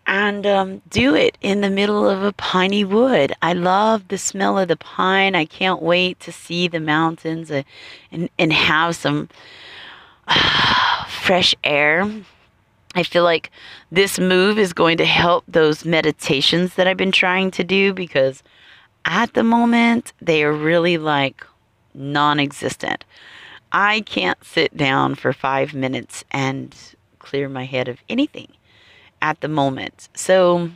and 0.07 0.47
um, 0.47 0.83
do 0.89 1.15
it 1.15 1.39
in 1.41 1.61
the 1.61 1.71
middle 1.71 2.09
of 2.09 2.23
a 2.23 2.33
piney 2.33 2.85
wood. 2.85 3.33
I 3.41 3.53
love 3.55 4.09
the 4.09 4.19
smell 4.19 4.59
of 4.59 4.69
the 4.69 4.77
pine. 4.77 5.35
I 5.35 5.45
can't 5.45 5.81
wait 5.81 6.21
to 6.21 6.33
see 6.33 6.69
the 6.69 6.81
mountains 6.81 7.51
uh, 7.51 7.63
and, 8.13 8.29
and 8.39 8.53
have 8.53 8.97
some 8.97 9.29
fresh 11.09 11.55
air. 11.65 12.11
I 12.95 13.03
feel 13.03 13.25
like 13.25 13.51
this 13.91 14.19
move 14.19 14.59
is 14.59 14.73
going 14.73 14.99
to 14.99 15.05
help 15.05 15.45
those 15.49 15.85
meditations 15.85 16.75
that 16.75 16.87
I've 16.87 16.97
been 16.97 17.13
trying 17.13 17.51
to 17.53 17.65
do 17.65 17.93
because 17.93 18.43
at 19.05 19.35
the 19.35 19.43
moment 19.43 20.13
they 20.21 20.45
are 20.45 20.53
really 20.53 20.99
like 20.99 21.45
non 21.95 22.39
existent. 22.39 23.05
I 23.73 24.03
can't 24.03 24.45
sit 24.45 24.77
down 24.77 25.17
for 25.17 25.33
five 25.33 25.75
minutes 25.75 26.25
and 26.31 26.77
clear 27.19 27.49
my 27.49 27.65
head 27.65 27.89
of 27.89 27.99
anything 28.09 28.49
at 29.25 29.41
the 29.41 29.49
moment. 29.49 30.11
So, 30.15 30.71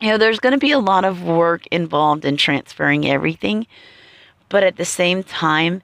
you 0.00 0.08
know, 0.08 0.18
there's 0.18 0.40
going 0.40 0.52
to 0.52 0.58
be 0.58 0.72
a 0.72 0.80
lot 0.80 1.04
of 1.04 1.22
work 1.22 1.64
involved 1.68 2.24
in 2.24 2.36
transferring 2.36 3.06
everything. 3.06 3.68
But 4.48 4.64
at 4.64 4.76
the 4.76 4.84
same 4.84 5.22
time, 5.22 5.80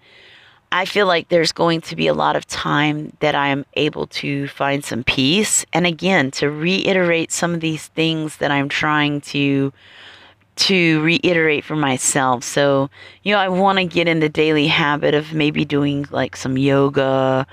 I 0.73 0.85
feel 0.87 1.07
like 1.07 1.29
there's 1.29 1.53
going 1.53 1.81
to 1.83 1.95
be 1.95 2.09
a 2.09 2.15
lot 2.15 2.35
of 2.35 2.49
time 2.49 3.13
that 3.21 3.37
I 3.37 3.49
am 3.49 3.65
able 3.75 4.09
to 4.09 4.49
find 4.49 4.85
some 4.85 5.05
peace. 5.05 5.65
And 5.73 5.87
again, 5.87 6.33
to 6.33 6.51
reiterate 6.51 7.31
some 7.31 7.55
of 7.55 7.61
these 7.61 7.87
things 7.87 8.39
that 8.39 8.51
I'm 8.51 8.69
trying 8.69 9.21
to 9.33 9.73
to 10.57 11.01
reiterate 11.03 11.65
for 11.65 11.77
myself. 11.77 12.43
So, 12.43 12.91
you 13.23 13.33
know, 13.33 13.39
I 13.39 13.49
want 13.49 13.79
to 13.79 13.85
get 13.85 14.09
in 14.09 14.19
the 14.19 14.29
daily 14.29 14.67
habit 14.67 15.15
of 15.15 15.33
maybe 15.33 15.65
doing 15.65 16.07
like 16.11 16.35
some 16.35 16.59
yoga. 16.59 17.47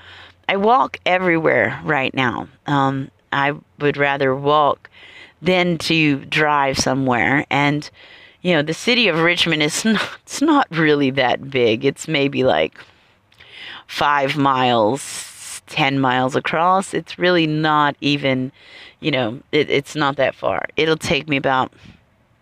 I 0.48 0.56
walk 0.56 0.98
everywhere 1.06 1.80
right 1.84 2.12
now. 2.12 2.48
Um, 2.66 3.12
I 3.32 3.54
would 3.78 3.96
rather 3.96 4.34
walk 4.34 4.90
than 5.42 5.78
to 5.78 6.24
drive 6.26 6.78
somewhere. 6.78 7.46
And, 7.50 7.88
you 8.42 8.54
know, 8.54 8.62
the 8.62 8.74
city 8.74 9.08
of 9.08 9.20
Richmond 9.20 9.62
is 9.62 9.84
not, 9.84 10.08
it's 10.22 10.42
not 10.42 10.66
really 10.70 11.10
that 11.10 11.50
big. 11.50 11.84
It's 11.84 12.08
maybe 12.08 12.44
like 12.44 12.78
five 13.86 14.36
miles, 14.36 15.62
10 15.66 15.98
miles 16.00 16.36
across. 16.36 16.94
It's 16.94 17.18
really 17.18 17.46
not 17.46 17.96
even, 18.00 18.52
you 19.00 19.10
know, 19.10 19.40
it, 19.52 19.70
it's 19.70 19.94
not 19.94 20.16
that 20.16 20.34
far. 20.34 20.66
It'll 20.76 20.96
take 20.96 21.28
me 21.28 21.36
about 21.36 21.72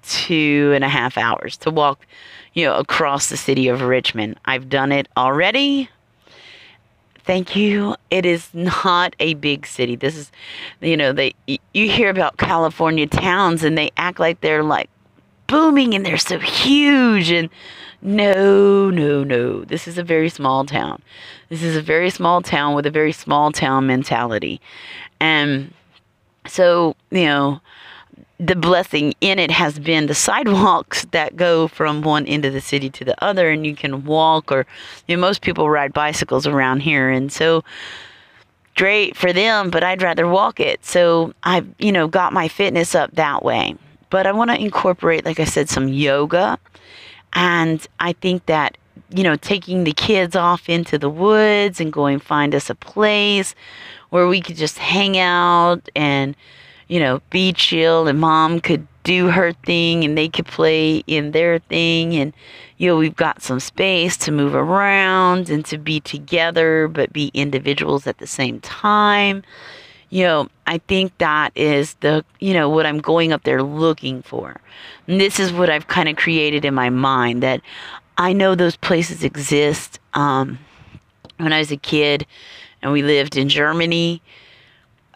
two 0.02 0.72
and 0.74 0.84
a 0.84 0.88
half 0.88 1.16
hours 1.16 1.56
to 1.58 1.70
walk, 1.70 2.06
you 2.52 2.64
know, 2.64 2.74
across 2.76 3.28
the 3.28 3.36
city 3.36 3.68
of 3.68 3.82
Richmond. 3.82 4.38
I've 4.44 4.68
done 4.68 4.92
it 4.92 5.08
already. 5.16 5.88
Thank 7.24 7.56
you. 7.56 7.96
It 8.10 8.26
is 8.26 8.50
not 8.54 9.16
a 9.20 9.34
big 9.34 9.66
city. 9.66 9.96
This 9.96 10.16
is, 10.16 10.32
you 10.80 10.96
know, 10.96 11.12
they 11.12 11.34
you 11.46 11.90
hear 11.90 12.10
about 12.10 12.36
California 12.38 13.06
towns 13.06 13.64
and 13.64 13.78
they 13.78 13.90
act 13.96 14.20
like 14.20 14.40
they're 14.42 14.64
like 14.64 14.90
booming 15.46 15.94
and 15.94 16.04
they're 16.04 16.18
so 16.18 16.38
huge 16.38 17.30
and 17.30 17.50
no, 18.02 18.90
no, 18.90 19.24
no. 19.24 19.64
This 19.64 19.88
is 19.88 19.98
a 19.98 20.02
very 20.04 20.28
small 20.28 20.66
town. 20.66 21.02
This 21.48 21.62
is 21.62 21.76
a 21.76 21.82
very 21.82 22.10
small 22.10 22.42
town 22.42 22.74
with 22.74 22.86
a 22.86 22.90
very 22.90 23.12
small 23.12 23.52
town 23.52 23.86
mentality. 23.86 24.60
And 25.20 25.72
so, 26.46 26.96
you 27.10 27.24
know, 27.26 27.60
the 28.38 28.56
blessing 28.56 29.14
in 29.20 29.38
it 29.38 29.50
has 29.50 29.78
been 29.78 30.06
the 30.06 30.14
sidewalks 30.14 31.04
that 31.12 31.36
go 31.36 31.68
from 31.68 32.02
one 32.02 32.26
end 32.26 32.44
of 32.44 32.52
the 32.52 32.60
city 32.60 32.90
to 32.90 33.04
the 33.04 33.24
other 33.24 33.50
and 33.50 33.64
you 33.64 33.76
can 33.76 34.04
walk 34.04 34.50
or 34.50 34.66
you 35.06 35.16
know, 35.16 35.20
most 35.20 35.40
people 35.40 35.70
ride 35.70 35.92
bicycles 35.92 36.46
around 36.46 36.80
here 36.80 37.10
and 37.10 37.32
so 37.32 37.62
great 38.76 39.16
for 39.16 39.32
them 39.32 39.70
but 39.70 39.84
i'd 39.84 40.02
rather 40.02 40.26
walk 40.26 40.58
it. 40.58 40.84
So 40.84 41.32
i've 41.44 41.66
you 41.78 41.92
know 41.92 42.08
got 42.08 42.32
my 42.32 42.48
fitness 42.48 42.94
up 42.94 43.12
that 43.12 43.44
way. 43.44 43.76
But 44.10 44.26
i 44.26 44.32
want 44.32 44.50
to 44.50 44.60
incorporate 44.60 45.24
like 45.24 45.38
i 45.38 45.44
said 45.44 45.68
some 45.68 45.88
yoga 45.88 46.58
and 47.34 47.86
i 48.00 48.12
think 48.14 48.46
that 48.46 48.76
you 49.10 49.22
know 49.22 49.36
taking 49.36 49.84
the 49.84 49.92
kids 49.92 50.34
off 50.34 50.68
into 50.68 50.98
the 50.98 51.08
woods 51.08 51.80
and 51.80 51.92
going 51.92 52.18
find 52.18 52.54
us 52.54 52.68
a 52.68 52.74
place 52.74 53.54
where 54.10 54.26
we 54.26 54.40
could 54.40 54.56
just 54.56 54.78
hang 54.78 55.18
out 55.18 55.88
and 55.94 56.36
you 56.88 57.00
know, 57.00 57.20
be 57.30 57.52
chill 57.52 58.06
and 58.08 58.20
mom 58.20 58.60
could 58.60 58.86
do 59.04 59.28
her 59.28 59.52
thing 59.52 60.02
and 60.04 60.16
they 60.16 60.28
could 60.28 60.46
play 60.46 61.04
in 61.06 61.32
their 61.32 61.58
thing. 61.58 62.14
And 62.14 62.32
you 62.78 62.88
know 62.88 62.96
we've 62.96 63.16
got 63.16 63.42
some 63.42 63.60
space 63.60 64.16
to 64.18 64.32
move 64.32 64.54
around 64.54 65.48
and 65.48 65.64
to 65.66 65.78
be 65.78 66.00
together 66.00 66.88
but 66.88 67.12
be 67.12 67.30
individuals 67.34 68.06
at 68.06 68.18
the 68.18 68.26
same 68.26 68.60
time. 68.60 69.42
You 70.10 70.24
know 70.24 70.48
i 70.66 70.78
think 70.78 71.16
that 71.18 71.52
is 71.56 71.94
the 71.94 72.24
you 72.38 72.52
know 72.54 72.68
what 72.68 72.86
i'm 72.86 73.00
going 73.00 73.32
up 73.32 73.44
there 73.44 73.62
looking 73.62 74.22
for. 74.22 74.60
And 75.06 75.20
this 75.20 75.38
is 75.38 75.52
what 75.52 75.70
i've 75.70 75.88
kind 75.88 76.08
of 76.08 76.16
created 76.16 76.64
in 76.64 76.74
my 76.74 76.90
mind 76.90 77.42
that 77.42 77.60
i 78.18 78.32
know 78.32 78.54
those 78.54 78.76
places 78.76 79.24
exist 79.24 79.98
um, 80.14 80.58
when 81.38 81.52
i 81.52 81.58
was 81.58 81.72
a 81.72 81.76
kid 81.76 82.26
and 82.82 82.92
we 82.92 83.02
lived 83.02 83.36
in 83.36 83.48
germany 83.48 84.22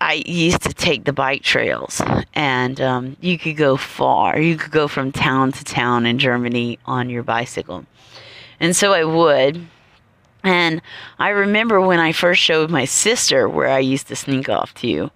I 0.00 0.23
used 0.26 0.62
to 0.62 0.73
take 0.73 1.05
the 1.05 1.12
bike 1.12 1.43
trails, 1.43 2.00
and 2.35 2.81
um, 2.81 3.17
you 3.21 3.38
could 3.38 3.57
go 3.57 3.76
far. 3.76 4.38
You 4.38 4.57
could 4.57 4.71
go 4.71 4.88
from 4.88 5.12
town 5.12 5.52
to 5.52 5.64
town 5.64 6.07
in 6.07 6.19
Germany 6.19 6.78
on 6.87 7.11
your 7.11 7.23
bicycle. 7.23 7.85
And 8.61 8.75
so 8.76 8.93
I 8.93 9.05
would. 9.05 9.67
And 10.45 10.81
I 11.19 11.31
remember 11.31 11.81
when 11.81 11.99
I 11.99 12.12
first 12.12 12.40
showed 12.40 12.71
my 12.71 12.85
sister 12.85 13.49
where 13.49 13.69
I 13.69 13.81
used 13.81 14.09
to 14.09 14.17
sneak 14.17 14.49
off 14.49 14.73
to. 14.75 15.11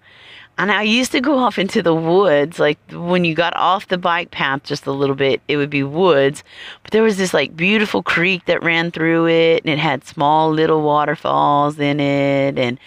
And 0.57 0.71
I 0.71 0.83
used 0.83 1.11
to 1.13 1.21
go 1.21 1.39
off 1.39 1.57
into 1.57 1.81
the 1.81 1.95
woods. 1.95 2.59
Like 2.59 2.77
when 2.91 3.25
you 3.25 3.33
got 3.33 3.55
off 3.55 3.87
the 3.87 3.97
bike 3.97 4.31
path 4.31 4.63
just 4.63 4.85
a 4.85 4.91
little 4.91 5.15
bit, 5.15 5.41
it 5.47 5.57
would 5.57 5.69
be 5.69 5.81
woods. 5.81 6.43
But 6.83 6.91
there 6.91 7.03
was 7.03 7.17
this 7.17 7.33
like 7.33 7.55
beautiful 7.55 8.03
creek 8.03 8.45
that 8.45 8.63
ran 8.63 8.91
through 8.91 9.27
it, 9.27 9.63
and 9.63 9.73
it 9.73 9.79
had 9.79 10.05
small 10.05 10.51
little 10.51 10.83
waterfalls 10.83 11.79
in 11.79 11.99
it. 11.99 12.59
And 12.59 12.79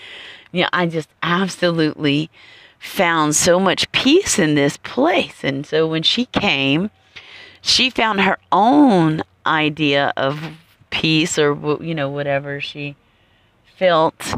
you 0.52 0.62
know, 0.62 0.68
I 0.72 0.86
just 0.86 1.08
absolutely 1.22 2.30
found 2.78 3.34
so 3.34 3.58
much 3.58 3.90
peace 3.92 4.38
in 4.38 4.54
this 4.54 4.76
place. 4.78 5.42
And 5.42 5.66
so 5.66 5.86
when 5.86 6.02
she 6.02 6.26
came, 6.26 6.90
she 7.60 7.90
found 7.90 8.20
her 8.20 8.38
own 8.52 9.22
idea 9.44 10.12
of 10.16 10.40
peace 10.90 11.38
or, 11.38 11.78
you 11.82 11.94
know, 11.94 12.08
whatever 12.08 12.60
she 12.60 12.96
felt 13.76 14.34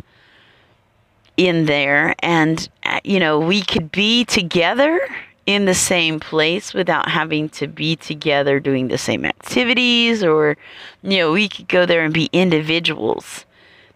in 1.36 1.66
there. 1.66 2.14
And, 2.20 2.68
uh, 2.84 3.00
you 3.04 3.20
know, 3.20 3.38
we 3.38 3.62
could 3.62 3.92
be 3.92 4.24
together 4.24 5.00
in 5.46 5.64
the 5.64 5.74
same 5.74 6.20
place 6.20 6.74
without 6.74 7.08
having 7.08 7.48
to 7.48 7.66
be 7.66 7.96
together 7.96 8.60
doing 8.60 8.88
the 8.88 8.98
same 8.98 9.24
activities 9.24 10.22
or, 10.22 10.56
you 11.02 11.18
know, 11.18 11.32
we 11.32 11.48
could 11.48 11.68
go 11.68 11.86
there 11.86 12.04
and 12.04 12.12
be 12.12 12.28
individuals 12.32 13.46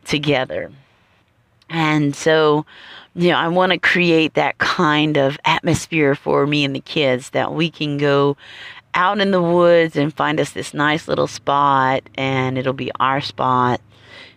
together. 0.05 0.71
And 1.73 2.15
so, 2.15 2.67
you 3.15 3.31
know, 3.31 3.37
I 3.37 3.49
want 3.49 3.73
to 3.73 3.79
create 3.79 4.35
that 4.35 4.59
kind 4.59 5.17
of 5.17 5.39
atmosphere 5.47 6.15
for 6.15 6.47
me 6.47 6.67
and 6.67 6.77
the 6.77 6.81
kids 6.81 7.31
that 7.31 7.55
we 7.55 7.71
can 7.71 7.97
go 7.97 8.37
out 8.93 9.21
in 9.21 9.31
the 9.31 9.41
woods 9.41 9.97
and 9.97 10.15
find 10.15 10.39
us 10.39 10.51
this 10.51 10.75
nice 10.75 11.09
little 11.09 11.27
spot 11.27 12.03
and 12.15 12.59
it'll 12.59 12.75
be 12.75 12.91
our 13.01 13.23
spot 13.23 13.81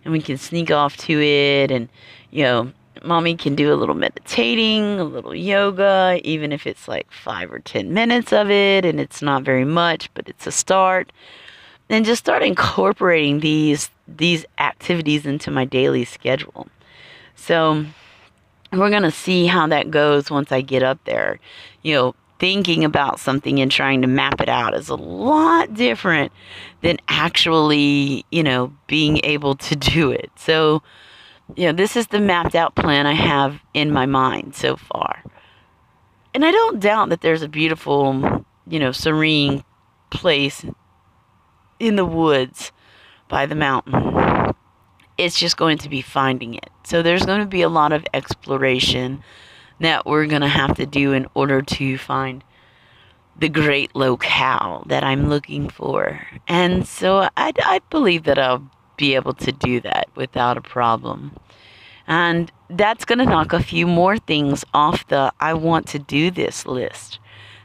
and 0.06 0.14
we 0.14 0.22
can 0.22 0.38
sneak 0.38 0.72
off 0.72 0.96
to 0.96 1.22
it 1.22 1.72
and, 1.72 1.90
you 2.32 2.44
know, 2.44 2.72
mommy 3.04 3.36
can 3.36 3.54
do 3.54 3.74
a 3.74 3.76
little 3.76 3.96
meditating, 3.96 4.98
a 4.98 5.04
little 5.04 5.36
yoga, 5.36 6.22
even 6.24 6.54
if 6.54 6.66
it's 6.66 6.88
like 6.88 7.12
five 7.12 7.52
or 7.52 7.60
10 7.60 7.94
minutes 7.94 8.32
of 8.32 8.50
it 8.50 8.86
and 8.86 9.02
it's 9.02 9.22
not 9.22 9.44
very 9.44 9.66
much, 9.66 10.10
but 10.14 10.30
it's 10.30 10.48
a 10.48 10.54
start. 10.54 11.12
And 11.90 12.06
just 12.06 12.24
start 12.24 12.44
incorporating 12.44 13.42
these 13.42 13.90
these 14.08 14.46
activities 14.58 15.26
into 15.26 15.52
my 15.52 15.66
daily 15.66 16.06
schedule. 16.06 16.68
So 17.36 17.86
we're 18.72 18.90
going 18.90 19.04
to 19.04 19.12
see 19.12 19.46
how 19.46 19.68
that 19.68 19.92
goes 19.92 20.32
once 20.32 20.52
I 20.52 20.62
get 20.62 20.84
up 20.84 21.00
there. 21.06 21.40
You 21.84 21.96
know, 21.96 22.16
thinking 22.40 22.84
about 22.84 23.20
something 23.20 23.60
and 23.60 23.72
trying 23.72 24.02
to 24.02 24.08
map 24.08 24.42
it 24.42 24.50
out 24.50 24.74
is 24.74 24.90
a 24.90 24.96
lot 24.96 25.74
different 25.74 26.32
than 26.82 26.98
actually, 27.08 28.26
you 28.32 28.44
know, 28.44 28.74
being 28.88 29.20
able 29.24 29.56
to 29.56 29.76
do 29.94 30.12
it. 30.12 30.32
So, 30.36 30.82
you 31.56 31.68
know, 31.68 31.74
this 31.74 31.96
is 31.96 32.08
the 32.08 32.20
mapped 32.20 32.56
out 32.56 32.76
plan 32.76 33.06
I 33.06 33.14
have 33.14 33.60
in 33.74 33.92
my 33.92 34.06
mind 34.06 34.56
so 34.56 34.76
far. 34.76 35.24
And 36.34 36.44
I 36.44 36.52
don't 36.52 36.80
doubt 36.80 37.10
that 37.10 37.22
there's 37.22 37.42
a 37.42 37.48
beautiful, 37.48 38.46
you 38.68 38.80
know, 38.80 38.92
serene 38.92 39.64
place 40.10 40.66
in 41.80 41.96
the 41.96 42.06
woods 42.06 42.72
by 43.30 43.46
the 43.46 43.56
mountain. 43.56 44.35
It's 45.18 45.40
just 45.40 45.58
going 45.58 45.78
to 45.80 45.90
be 45.90 46.02
finding 46.02 46.56
it. 46.56 46.70
So 46.84 47.02
there's 47.02 47.26
going 47.26 47.40
to 47.40 47.46
be 47.46 47.62
a 47.62 47.70
lot 47.70 47.94
of 47.94 48.06
exploration 48.14 49.24
that 49.80 50.06
we're 50.06 50.28
going 50.28 50.42
to 50.42 50.48
have 50.48 50.76
to 50.78 50.86
do 50.86 51.14
in 51.14 51.28
order 51.34 51.62
to 51.62 51.98
find 51.98 52.44
the 53.38 53.50
great 53.50 53.96
locale 53.96 54.84
that 54.88 55.04
I'm 55.04 55.28
looking 55.30 55.70
for. 55.70 56.26
And 56.48 56.88
so 56.88 57.30
I, 57.36 57.54
I 57.58 57.82
believe 57.90 58.24
that 58.24 58.40
I'll 58.40 58.70
be 58.98 59.16
able 59.16 59.34
to 59.34 59.52
do 59.52 59.82
that 59.82 60.08
without 60.16 60.58
a 60.58 60.62
problem. 60.62 61.36
And 62.08 62.52
that's 62.70 63.04
going 63.04 63.20
to 63.20 63.26
knock 63.26 63.52
a 63.52 63.62
few 63.62 63.88
more 63.88 64.18
things 64.18 64.64
off 64.74 65.08
the 65.08 65.34
I 65.40 65.54
want 65.54 65.88
to 65.90 66.00
do 66.00 66.32
this 66.32 66.66
list 66.66 67.20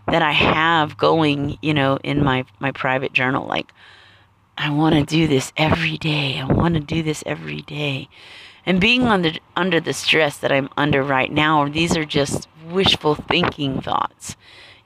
that 0.06 0.22
I 0.22 0.32
have 0.32 0.96
going, 0.96 1.58
you 1.62 1.74
know, 1.74 1.98
in 2.02 2.24
my, 2.24 2.44
my 2.58 2.72
private 2.72 3.12
journal. 3.12 3.46
Like, 3.46 3.72
I 4.56 4.70
want 4.70 4.94
to 4.94 5.04
do 5.04 5.26
this 5.26 5.52
every 5.56 5.96
day. 5.96 6.38
I 6.38 6.44
want 6.44 6.74
to 6.74 6.80
do 6.80 7.02
this 7.02 7.22
every 7.26 7.62
day. 7.62 8.08
And 8.66 8.80
being 8.80 9.04
under 9.04 9.32
under 9.56 9.80
the 9.80 9.92
stress 9.92 10.36
that 10.38 10.52
I'm 10.52 10.68
under 10.76 11.02
right 11.02 11.32
now, 11.32 11.68
these 11.68 11.96
are 11.96 12.04
just 12.04 12.48
wishful 12.68 13.14
thinking 13.14 13.80
thoughts. 13.80 14.36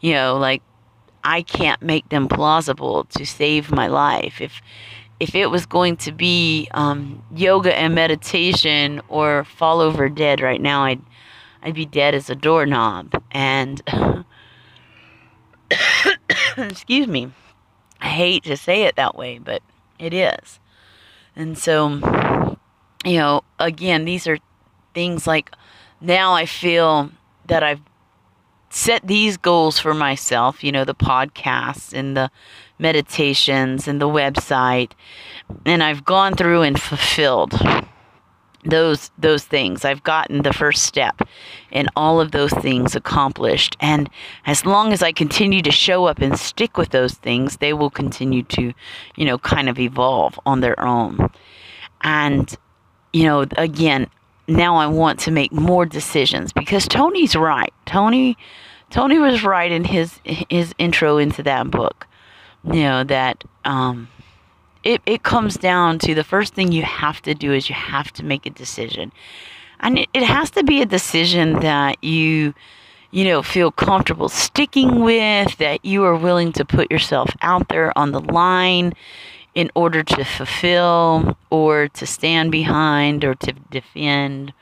You 0.01 0.15
know, 0.15 0.37
like 0.37 0.63
I 1.25 1.43
can't 1.43 1.83
make 1.83 2.09
them 2.11 2.29
plausible 2.29 3.05
to 3.05 3.27
save 3.27 3.73
my 3.73 3.89
life. 3.89 4.41
If 4.41 4.63
if 5.21 5.35
it 5.35 5.51
was 5.51 5.67
going 5.67 5.97
to 5.99 6.13
be 6.13 6.69
um, 6.73 7.23
yoga 7.35 7.75
and 7.75 7.95
meditation 7.95 9.01
or 9.09 9.45
fall 9.45 9.81
over 9.81 10.09
dead 10.09 10.41
right 10.41 10.61
now, 10.61 10.85
I'd 10.85 11.03
I'd 11.63 11.75
be 11.75 11.87
dead 11.87 12.15
as 12.15 12.29
a 12.29 12.35
doorknob. 12.35 13.23
And 13.31 13.83
excuse 16.59 17.07
me. 17.09 17.33
I 18.05 18.09
hate 18.09 18.45
to 18.45 18.57
say 18.57 18.83
it 18.83 18.97
that 18.97 19.17
way, 19.17 19.39
but 19.39 19.63
it 19.99 20.13
is. 20.13 20.61
And 21.35 21.57
so, 21.57 22.59
you 23.03 23.17
know, 23.17 23.43
again, 23.59 24.05
these 24.05 24.27
are 24.27 24.37
things 24.93 25.27
like 25.27 25.51
now 26.03 26.35
I 26.35 26.45
feel 26.45 27.11
that 27.47 27.63
I've 27.63 27.81
set 28.69 29.07
these 29.07 29.39
goals 29.39 29.79
for 29.79 29.95
myself, 29.95 30.63
you 30.63 30.71
know, 30.71 30.85
the 30.85 30.95
podcasts 30.95 31.95
and 31.95 32.15
the 32.15 32.31
meditations 32.79 33.89
and 33.89 34.03
the 34.03 34.09
website, 34.09 34.93
and 35.65 35.83
I've 35.83 36.05
gone 36.05 36.35
through 36.35 36.61
and 36.61 36.79
fulfilled 36.79 37.59
those 38.65 39.11
those 39.19 39.45
things. 39.45 39.85
I've 39.85 40.03
gotten 40.03 40.43
the 40.43 40.53
first 40.53 40.85
step 40.85 41.23
in 41.71 41.89
all 41.97 42.21
of 42.21 42.33
those 42.33 42.53
things 42.53 42.95
accomplished. 42.95 43.77
And 43.81 44.09
as 44.47 44.65
long 44.65 44.93
as 44.93 45.03
i 45.03 45.13
continue 45.13 45.63
to 45.63 45.71
show 45.71 46.07
up 46.07 46.21
and 46.21 46.39
stick 46.39 46.77
with 46.77 46.91
those 46.91 47.15
things 47.15 47.59
they 47.59 47.73
will 47.73 47.91
continue 47.91 48.43
to 48.43 48.73
you 49.17 49.25
know 49.25 49.39
kind 49.39 49.69
of 49.69 49.79
evolve 49.79 50.39
on 50.47 50.61
their 50.61 50.81
own. 50.81 51.31
And 52.03 52.57
you 53.13 53.25
know 53.25 53.47
again 53.57 54.09
now 54.47 54.77
i 54.77 54.87
want 54.87 55.19
to 55.21 55.31
make 55.31 55.53
more 55.53 55.87
decisions 55.87 56.53
because 56.53 56.87
tony's 56.89 57.37
right. 57.37 57.73
Tony 57.87 58.37
tony 58.91 59.19
was 59.19 59.43
right 59.43 59.73
in 59.73 59.85
his 59.85 60.21
his 60.25 60.75
intro 60.79 61.19
into 61.19 61.43
that 61.43 61.71
book 61.71 62.07
you 62.65 62.83
know 62.83 63.05
that 63.05 63.45
um 63.65 64.09
it, 64.85 65.01
it 65.07 65.23
comes 65.23 65.57
down 65.57 65.99
to 66.01 66.15
the 66.15 66.23
first 66.23 66.55
thing 66.55 66.71
you 66.71 66.83
have 66.83 67.21
to 67.23 67.35
do 67.35 67.53
is 67.53 67.69
you 67.69 67.75
have 67.75 68.13
to 68.13 68.25
make 68.25 68.47
a 68.47 68.51
decision. 68.51 69.11
And 69.81 69.99
it, 69.99 70.09
it 70.13 70.23
has 70.23 70.51
to 70.53 70.63
be 70.63 70.83
a 70.83 70.87
decision 70.87 71.61
that 71.61 72.03
you, 72.05 72.55
you 73.11 73.25
know, 73.25 73.43
feel 73.43 73.73
comfortable 73.73 74.29
sticking 74.29 75.01
with, 75.01 75.57
that 75.57 75.85
you 75.85 76.05
are 76.05 76.15
willing 76.15 76.53
to 76.53 76.65
put 76.65 76.91
yourself 76.91 77.31
out 77.41 77.69
there 77.69 77.97
on 77.99 78.13
the 78.13 78.21
line 78.21 78.93
in 79.55 79.71
order 79.75 80.03
to 80.03 80.25
fulfill 80.25 81.37
or 81.51 81.89
to 81.89 82.07
stand 82.07 82.53
behind 82.53 83.25
or 83.25 83.35
to 83.37 83.53
defend 83.71 84.53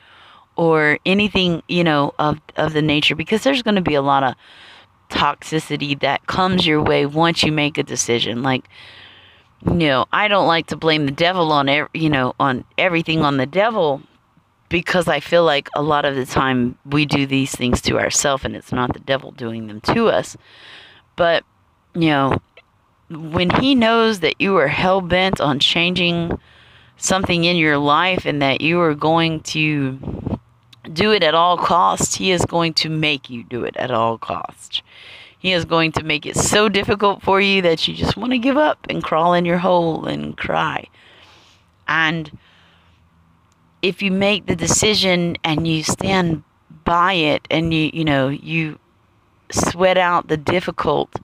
or 0.54 0.98
anything, 1.04 1.62
you 1.68 1.82
know, 1.82 2.14
of, 2.18 2.38
of 2.56 2.74
the 2.74 2.82
nature 2.82 3.16
because 3.16 3.42
there's 3.42 3.62
going 3.62 3.74
to 3.74 3.80
be 3.80 3.94
a 3.94 4.02
lot 4.02 4.22
of 4.22 4.34
toxicity 5.08 5.98
that 6.00 6.26
comes 6.26 6.66
your 6.66 6.80
way 6.80 7.06
once 7.06 7.42
you 7.42 7.50
make 7.50 7.76
a 7.76 7.82
decision. 7.82 8.42
Like, 8.42 8.68
know, 9.64 10.06
I 10.12 10.28
don't 10.28 10.46
like 10.46 10.66
to 10.68 10.76
blame 10.76 11.06
the 11.06 11.12
devil 11.12 11.52
on 11.52 11.68
every, 11.68 11.88
you 11.94 12.10
know, 12.10 12.34
on 12.40 12.64
everything 12.78 13.22
on 13.22 13.36
the 13.36 13.46
devil 13.46 14.02
because 14.68 15.06
I 15.06 15.20
feel 15.20 15.44
like 15.44 15.68
a 15.76 15.82
lot 15.82 16.04
of 16.04 16.16
the 16.16 16.24
time 16.26 16.78
we 16.86 17.04
do 17.04 17.26
these 17.26 17.52
things 17.52 17.80
to 17.82 17.98
ourselves 17.98 18.44
and 18.44 18.56
it's 18.56 18.72
not 18.72 18.94
the 18.94 19.00
devil 19.00 19.30
doing 19.30 19.66
them 19.66 19.80
to 19.82 20.08
us. 20.08 20.36
But, 21.14 21.44
you 21.94 22.08
know, 22.08 22.38
when 23.10 23.50
he 23.50 23.74
knows 23.74 24.20
that 24.20 24.40
you 24.40 24.56
are 24.56 24.68
hell 24.68 25.00
bent 25.02 25.40
on 25.40 25.58
changing 25.58 26.38
something 26.96 27.44
in 27.44 27.56
your 27.56 27.78
life 27.78 28.24
and 28.24 28.40
that 28.40 28.60
you 28.60 28.80
are 28.80 28.94
going 28.94 29.40
to 29.40 29.98
do 30.92 31.12
it 31.12 31.22
at 31.22 31.34
all 31.34 31.58
costs, 31.58 32.14
he 32.14 32.30
is 32.30 32.44
going 32.46 32.74
to 32.74 32.88
make 32.88 33.28
you 33.28 33.44
do 33.44 33.64
it 33.64 33.76
at 33.76 33.90
all 33.90 34.18
costs. 34.18 34.82
He 35.42 35.52
is 35.52 35.64
going 35.64 35.90
to 35.92 36.04
make 36.04 36.24
it 36.24 36.36
so 36.36 36.68
difficult 36.68 37.20
for 37.20 37.40
you 37.40 37.62
that 37.62 37.88
you 37.88 37.94
just 37.94 38.16
want 38.16 38.30
to 38.30 38.38
give 38.38 38.56
up 38.56 38.86
and 38.88 39.02
crawl 39.02 39.34
in 39.34 39.44
your 39.44 39.58
hole 39.58 40.06
and 40.06 40.36
cry. 40.36 40.86
And 41.88 42.30
if 43.82 44.00
you 44.00 44.12
make 44.12 44.46
the 44.46 44.54
decision 44.54 45.36
and 45.42 45.66
you 45.66 45.82
stand 45.82 46.44
by 46.84 47.14
it 47.14 47.46
and 47.50 47.74
you 47.74 47.90
you 47.92 48.04
know 48.04 48.28
you 48.28 48.78
sweat 49.50 49.98
out 49.98 50.28
the 50.28 50.36
difficult 50.36 51.16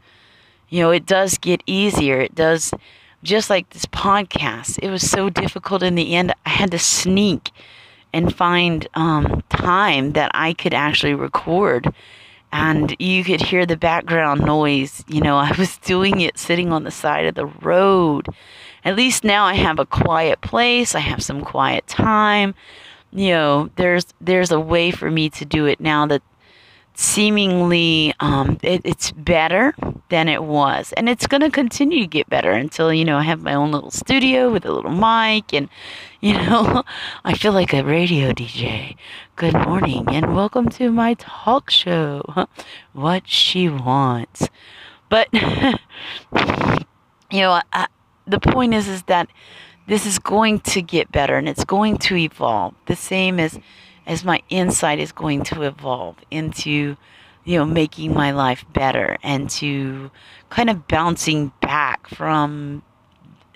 you 0.69 0.81
know 0.81 0.91
it 0.91 1.07
does 1.07 1.39
get 1.39 1.63
easier 1.67 2.21
it 2.21 2.35
does 2.35 2.73
just 3.23 3.49
like 3.51 3.71
this 3.71 3.87
podcast 3.87 4.79
it 4.83 4.91
was 4.91 5.09
so 5.09 5.31
difficult 5.31 5.83
in 5.83 5.95
the 5.95 6.15
end 6.15 6.33
i 6.45 6.51
had 6.51 6.71
to 6.71 6.79
sneak 6.79 7.51
and 8.13 8.35
find 8.35 8.87
um, 8.95 9.43
time 9.49 10.13
that 10.13 10.31
i 10.35 10.53
could 10.53 10.75
actually 10.75 11.15
record 11.15 11.93
and 12.53 12.95
you 12.99 13.25
could 13.25 13.41
hear 13.41 13.67
the 13.67 13.77
background 13.77 14.43
noise. 14.43 15.05
You 15.09 15.21
know 15.21 15.37
i 15.49 15.53
was 15.59 15.77
doing 15.79 16.21
it 16.21 16.39
sitting 16.39 16.73
on 16.73 16.85
the 16.85 16.91
side 16.91 17.27
of 17.27 17.35
the 17.35 17.47
road. 17.47 18.27
At 18.85 18.97
least 18.97 19.25
now 19.25 19.45
i 19.45 19.55
have 19.55 19.79
a 19.79 19.87
quiet 19.87 20.41
place. 20.41 20.95
I 20.95 21.01
have 21.01 21.23
some 21.23 21.43
quiet 21.43 21.87
time. 21.87 22.55
You 23.13 23.31
know 23.31 23.71
there's 23.77 24.07
there's 24.21 24.51
a 24.51 24.61
way 24.61 24.91
for 24.91 25.11
me 25.11 25.31
to 25.31 25.45
do 25.45 25.67
it 25.67 25.81
now 25.81 26.07
that 26.07 26.23
seemingly 26.99 28.13
um, 28.19 28.59
it, 28.61 28.81
it's 28.83 29.13
better 29.13 29.73
than 30.09 30.27
it 30.27 30.43
was. 30.43 30.93
And 30.97 31.09
it's 31.09 31.29
going 31.29 31.43
to 31.43 31.51
continue 31.51 32.01
to 32.01 32.09
get 32.09 32.29
better 32.29 32.51
until 32.51 32.93
you 32.93 33.05
know 33.05 33.17
i 33.19 33.23
have 33.23 33.41
my 33.41 33.55
own 33.55 33.71
little 33.71 33.93
studio 33.93 34.51
with 34.51 34.65
a 34.65 34.73
little 34.73 34.91
mic 34.91 35.55
and 35.55 35.69
you 36.21 36.33
know 36.33 36.83
i 37.25 37.35
feel 37.35 37.53
like 37.53 37.73
a 37.73 37.85
radio 37.85 38.33
dj 38.33 38.97
good 39.37 39.55
morning 39.55 40.09
and 40.09 40.35
welcome 40.35 40.69
to 40.69 40.91
my 40.91 41.15
talk 41.15 41.71
show. 41.71 42.23
What 42.93 43.29
she 43.29 43.69
wants. 43.69 44.49
But 45.09 45.29
you 45.33 45.79
know 47.33 47.61
I, 47.73 47.87
the 48.27 48.41
point 48.41 48.75
is 48.75 48.89
is 48.89 49.05
that 49.05 49.29
this 49.87 50.05
is 50.05 50.19
going 50.19 50.59
to 50.61 50.83
get 50.83 51.13
better 51.13 51.37
and 51.37 51.49
it's 51.49 51.65
going 51.65 51.99
to 51.99 52.17
evolve. 52.17 52.75
The 52.87 52.97
same 52.97 53.39
as 53.39 53.61
as 54.09 54.25
my 54.25 54.43
insight 54.49 54.99
is 54.99 55.13
going 55.13 55.45
to 55.45 55.63
evolve 55.63 56.17
into 56.31 56.97
you 57.45 57.57
know 57.59 57.65
making 57.65 58.13
my 58.13 58.33
life 58.33 58.65
better 58.73 59.19
and 59.23 59.49
to 59.49 60.11
kind 60.51 60.69
of 60.69 60.89
bouncing 60.89 61.53
back 61.61 62.09
from 62.09 62.83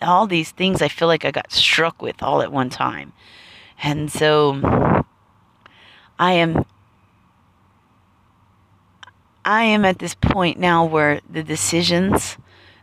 all 0.02 0.26
these 0.26 0.50
things 0.50 0.82
I 0.82 0.88
feel 0.88 1.08
like 1.08 1.24
I 1.24 1.30
got 1.30 1.50
struck 1.52 2.02
with 2.02 2.22
all 2.22 2.42
at 2.42 2.52
one 2.52 2.70
time. 2.70 3.12
And 3.82 4.10
so 4.10 4.60
I 6.18 6.32
am 6.34 6.64
I 9.44 9.64
am 9.64 9.84
at 9.84 9.98
this 9.98 10.14
point 10.14 10.58
now 10.58 10.84
where 10.84 11.20
the 11.28 11.42
decisions 11.42 12.36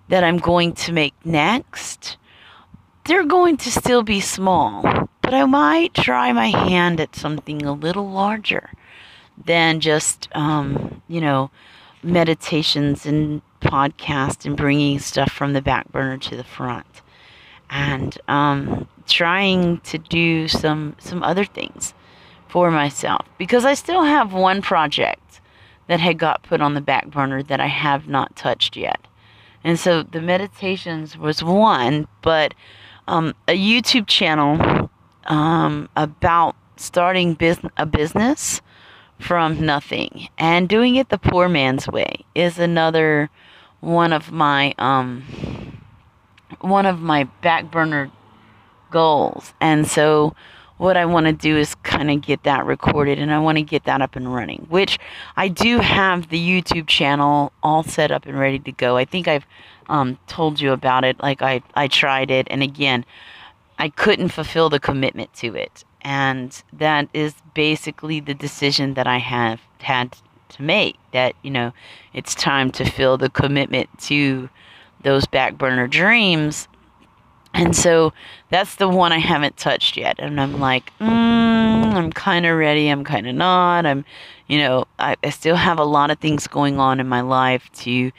that 0.10 0.23
I'm 0.23 0.38
going 0.38 0.73
to 0.73 0.91
make 0.91 1.13
next 1.23 2.17
they're 3.05 3.25
going 3.25 3.58
to 3.58 3.71
still 3.71 4.03
be 4.03 4.19
small, 4.19 5.10
but 5.30 5.38
I 5.38 5.46
might 5.46 5.94
try 5.94 6.34
my 6.34 6.48
hand 6.48 7.00
at 7.00 7.15
something 7.15 7.63
a 7.63 7.72
little 7.72 8.10
larger 8.10 8.72
than 9.46 9.80
just, 9.80 10.28
um, 10.32 11.04
you 11.08 11.22
know, 11.22 11.52
meditations 12.02 13.06
and 13.06 13.44
podcast 13.62 14.48
and 14.48 14.58
bringing 14.58 14.98
stuff 14.98 15.32
from 15.32 15.54
the 15.54 15.62
back 15.62 15.88
burner 15.92 16.18
to 16.18 16.36
the 16.36 16.44
front 16.44 17.04
and 17.70 18.18
um, 18.28 18.88
trying 19.06 19.78
to 19.82 20.00
do 20.00 20.48
some 20.48 20.96
some 20.98 21.22
other 21.22 21.46
things 21.46 21.94
for 22.48 22.72
myself 22.72 23.24
because 23.38 23.65
I 23.65 23.76
still 23.76 24.06
have 24.06 24.34
one 24.34 24.63
project 24.63 25.42
that 25.86 26.00
had 26.00 26.18
got 26.18 26.42
put 26.42 26.60
on 26.60 26.74
the 26.74 26.82
back 26.82 27.06
burner 27.12 27.44
that 27.44 27.60
I 27.60 27.68
have 27.68 28.08
not 28.08 28.36
touched 28.36 28.76
yet. 28.76 29.08
And 29.63 29.78
so 29.78 30.02
the 30.02 30.22
meditations 30.22 31.20
was 31.20 31.44
one, 31.44 32.08
but 32.24 32.56
um, 33.08 33.36
a 33.48 33.56
YouTube 33.56 34.08
channel 34.08 34.88
um, 35.30 35.88
about 35.96 36.56
starting 36.76 37.34
bus- 37.34 37.60
a 37.78 37.86
business 37.86 38.62
from 39.20 39.65
nothing 39.65 40.30
and 40.38 40.70
doing 40.70 40.96
it 40.96 41.10
the 41.10 41.18
poor 41.18 41.50
man's 41.50 41.88
way 41.88 42.24
is 42.36 42.58
another 42.58 43.30
one 43.82 44.13
of 44.13 44.32
my 44.32 44.74
um, 44.78 45.24
one 46.62 46.86
of 46.86 47.00
my 47.00 47.26
back 47.42 47.70
burner 47.72 48.12
goals. 48.92 49.54
And 49.62 49.88
so 49.88 50.36
what 50.78 50.96
I 50.96 51.06
want 51.06 51.26
to 51.26 51.34
do 51.34 51.58
is 51.58 51.76
kind 51.76 52.10
of 52.10 52.22
get 52.22 52.44
that 52.44 52.65
recorded 52.65 53.20
and 53.20 53.34
I 53.34 53.39
want 53.39 53.58
to 53.58 53.62
get 53.62 53.84
that 53.84 54.02
up 54.02 54.15
and 54.15 54.34
running, 54.34 54.65
which 54.70 54.98
I 55.36 55.50
do 55.50 55.80
have 55.80 56.30
the 56.30 56.39
YouTube 56.39 56.88
channel 56.88 57.52
all 57.62 57.84
set 57.84 58.12
up 58.12 58.26
and 58.26 58.39
ready 58.39 58.60
to 58.60 58.72
go. 58.72 58.96
I 58.98 59.06
think 59.06 59.28
I've 59.28 59.46
um, 59.88 60.18
told 60.28 60.60
you 60.60 60.72
about 60.72 61.04
it. 61.04 61.20
Like 61.22 61.42
I, 61.42 61.62
I 61.76 61.88
tried 61.88 62.32
it, 62.32 62.48
and 62.50 62.63
again, 62.63 63.06
I 63.80 63.89
couldn't 63.89 64.30
fulfill 64.30 64.70
the 64.70 64.80
commitment 64.80 65.34
to 65.36 65.56
it. 65.56 65.86
And 66.02 66.62
that 66.74 67.08
is 67.13 67.34
basically 67.54 68.20
the 68.20 68.34
decision 68.34 68.94
that 68.94 69.08
I 69.08 69.18
have 69.18 69.62
had 69.80 70.18
to 70.50 70.62
make 70.62 70.98
that, 71.13 71.34
you 71.42 71.52
know, 71.52 71.72
it's 72.13 72.36
time 72.36 72.72
to 72.72 72.86
fill 72.86 73.18
the 73.18 73.30
commitment 73.30 73.89
to 74.00 74.50
those 75.02 75.26
back 75.26 75.58
burner 75.58 75.88
dreams. 75.88 76.68
And 77.54 77.76
so 77.76 78.13
that's 78.50 78.76
the 78.76 78.89
one 78.89 79.12
I 79.12 79.20
haven't 79.20 79.58
touched 79.58 79.98
yet. 79.98 80.18
And 80.20 80.39
I'm 80.39 80.60
like, 80.60 80.92
mm, 81.00 81.06
I'm 81.08 82.12
kind 82.12 82.46
of 82.46 82.58
ready. 82.58 82.89
I'm 82.89 83.04
kind 83.04 83.28
of 83.28 83.36
not. 83.36 83.86
I'm, 83.86 84.06
you 84.48 84.60
know, 84.60 84.86
I, 85.00 85.15
I 85.24 85.30
still 85.30 85.56
have 85.56 85.80
a 85.80 85.84
lot 85.84 86.12
of 86.12 86.20
things 86.20 86.48
going 86.48 86.80
on 86.80 87.00
in 87.00 87.08
my 87.08 87.22
life 87.22 87.72
to, 87.80 88.12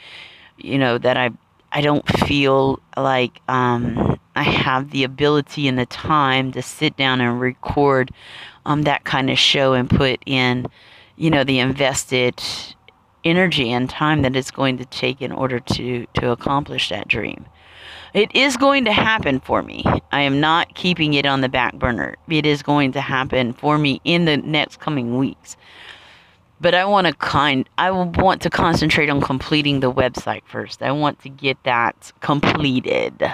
you 0.59 0.79
know, 0.79 0.99
that 0.99 1.17
I 1.17 1.31
I 1.73 1.81
don't 1.81 2.07
feel 2.27 2.81
like 2.97 3.41
um, 3.49 4.19
I 4.35 4.43
have 4.43 4.91
the 4.91 5.05
ability 5.05 5.69
and 5.69 5.79
the 5.79 5.87
time 5.87 6.53
to 6.53 6.63
sit 6.63 6.97
down 6.97 7.21
and 7.21 7.41
record 7.41 8.11
um, 8.67 8.83
that 8.83 9.05
kind 9.05 9.31
of 9.31 9.39
show 9.39 9.75
and 9.75 9.89
put 9.89 10.21
in, 10.27 10.67
you 11.17 11.31
know, 11.31 11.45
the 11.45 11.59
invested 11.59 12.43
energy 13.25 13.71
and 13.71 13.89
time 13.89 14.23
that 14.23 14.35
it's 14.35 14.51
going 14.51 14.79
to 14.79 14.85
take 14.87 15.21
in 15.21 15.31
order 15.31 15.61
to 15.61 16.07
to 16.15 16.31
accomplish 16.31 16.89
that 16.89 17.07
dream. 17.07 17.45
It 18.15 18.35
is 18.35 18.57
going 18.57 18.85
to 18.87 18.93
happen 18.93 19.39
for 19.39 19.63
me. 19.63 19.85
I 20.11 20.23
am 20.23 20.41
not 20.41 20.75
keeping 20.75 21.15
it 21.15 21.27
on 21.27 21.43
the 21.43 21.49
back 21.49 21.75
burner. 21.75 22.17
It 22.29 22.45
is 22.45 22.63
going 22.63 22.93
to 22.93 23.01
happen 23.01 23.53
for 23.53 23.79
me 23.79 24.01
in 24.05 24.25
the 24.25 24.39
next 24.39 24.81
coming 24.81 25.17
weeks 25.17 25.57
but 26.61 26.75
I 26.75 26.85
want 26.85 27.07
to 27.07 27.15
kind 27.15 27.69
I 27.79 27.91
want 27.91 28.43
to 28.43 28.51
concentrate 28.51 29.09
on 29.09 29.21
completing 29.21 29.81
the 29.81 29.93
website 29.93 30.43
first. 30.45 30.83
I 30.83 30.93
want 30.93 31.21
to 31.21 31.29
get 31.29 31.63
that 31.65 32.13
completed. 32.21 33.25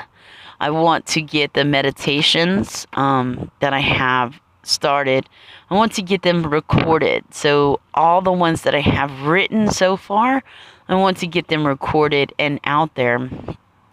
I 0.61 0.71
want 0.71 1.07
to 1.07 1.21
get 1.21 1.53
the 1.53 1.65
meditations 1.65 2.87
um, 2.95 3.51
that 3.61 3.75
I 3.75 3.81
have 3.81 4.41
started. 4.63 5.29
I 5.71 5.75
want 5.75 5.93
to 5.93 6.03
get 6.03 6.23
them 6.23 6.47
recorded. 6.47 7.25
So 7.31 7.81
all 7.95 8.23
the 8.23 8.33
ones 8.33 8.63
that 8.63 8.75
I 8.75 8.81
have 8.81 9.23
written 9.23 9.71
so 9.71 9.97
far, 9.97 10.43
I 10.89 10.95
want 10.95 11.19
to 11.19 11.27
get 11.27 11.49
them 11.49 11.67
recorded 11.67 12.33
and 12.39 12.59
out 12.65 12.95
there. 12.95 13.17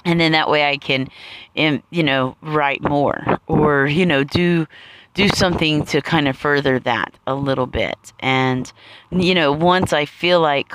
And 0.05 0.19
then 0.19 0.31
that 0.33 0.49
way 0.49 0.69
I 0.69 0.77
can, 0.77 1.09
you 1.55 2.03
know, 2.03 2.35
write 2.41 2.81
more 2.81 3.39
or 3.47 3.87
you 3.87 4.05
know 4.05 4.23
do 4.23 4.67
do 5.13 5.27
something 5.29 5.85
to 5.85 6.01
kind 6.01 6.27
of 6.27 6.37
further 6.37 6.79
that 6.79 7.13
a 7.27 7.35
little 7.35 7.67
bit. 7.67 8.13
And, 8.19 8.71
you 9.11 9.35
know, 9.35 9.51
once 9.51 9.93
I 9.93 10.05
feel 10.05 10.41
like 10.41 10.73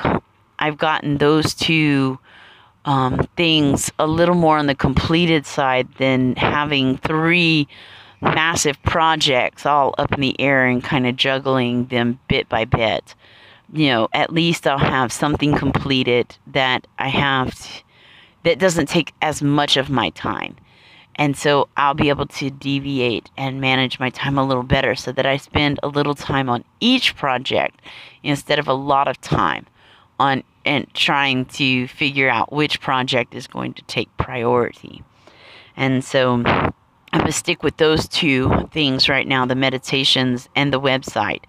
I've 0.58 0.78
gotten 0.78 1.18
those 1.18 1.54
two 1.54 2.18
um, 2.84 3.28
things 3.36 3.92
a 3.98 4.06
little 4.06 4.34
more 4.34 4.58
on 4.58 4.66
the 4.66 4.74
completed 4.74 5.44
side 5.44 5.92
than 5.94 6.36
having 6.36 6.98
three 6.98 7.68
massive 8.20 8.82
projects 8.82 9.66
all 9.66 9.94
up 9.98 10.12
in 10.12 10.20
the 10.20 10.40
air 10.40 10.66
and 10.66 10.82
kind 10.82 11.06
of 11.06 11.16
juggling 11.16 11.86
them 11.86 12.18
bit 12.28 12.48
by 12.48 12.64
bit. 12.64 13.14
You 13.72 13.88
know, 13.88 14.08
at 14.12 14.32
least 14.32 14.66
I'll 14.66 14.78
have 14.78 15.12
something 15.12 15.54
completed 15.54 16.36
that 16.46 16.86
I 16.98 17.08
have 17.08 17.54
t- 17.54 17.82
that 18.44 18.58
doesn't 18.58 18.88
take 18.88 19.12
as 19.20 19.42
much 19.42 19.76
of 19.76 19.90
my 19.90 20.10
time. 20.10 20.56
And 21.18 21.36
so 21.36 21.68
I'll 21.76 21.94
be 21.94 22.08
able 22.08 22.26
to 22.26 22.48
deviate 22.48 23.28
and 23.36 23.60
manage 23.60 23.98
my 23.98 24.08
time 24.08 24.38
a 24.38 24.46
little 24.46 24.62
better 24.62 24.94
so 24.94 25.10
that 25.12 25.26
I 25.26 25.36
spend 25.36 25.80
a 25.82 25.88
little 25.88 26.14
time 26.14 26.48
on 26.48 26.64
each 26.78 27.16
project 27.16 27.80
instead 28.22 28.60
of 28.60 28.68
a 28.68 28.72
lot 28.72 29.08
of 29.08 29.20
time 29.20 29.66
on 30.20 30.44
and 30.64 30.86
trying 30.94 31.46
to 31.46 31.88
figure 31.88 32.28
out 32.28 32.52
which 32.52 32.80
project 32.80 33.34
is 33.34 33.46
going 33.46 33.72
to 33.74 33.82
take 33.82 34.14
priority. 34.16 35.02
And 35.76 36.04
so 36.04 36.34
I'm 36.34 36.72
going 37.12 37.26
to 37.26 37.32
stick 37.32 37.62
with 37.62 37.78
those 37.78 38.06
two 38.06 38.68
things 38.72 39.08
right 39.08 39.26
now 39.26 39.46
the 39.46 39.54
meditations 39.54 40.48
and 40.54 40.72
the 40.72 40.80
website 40.80 41.42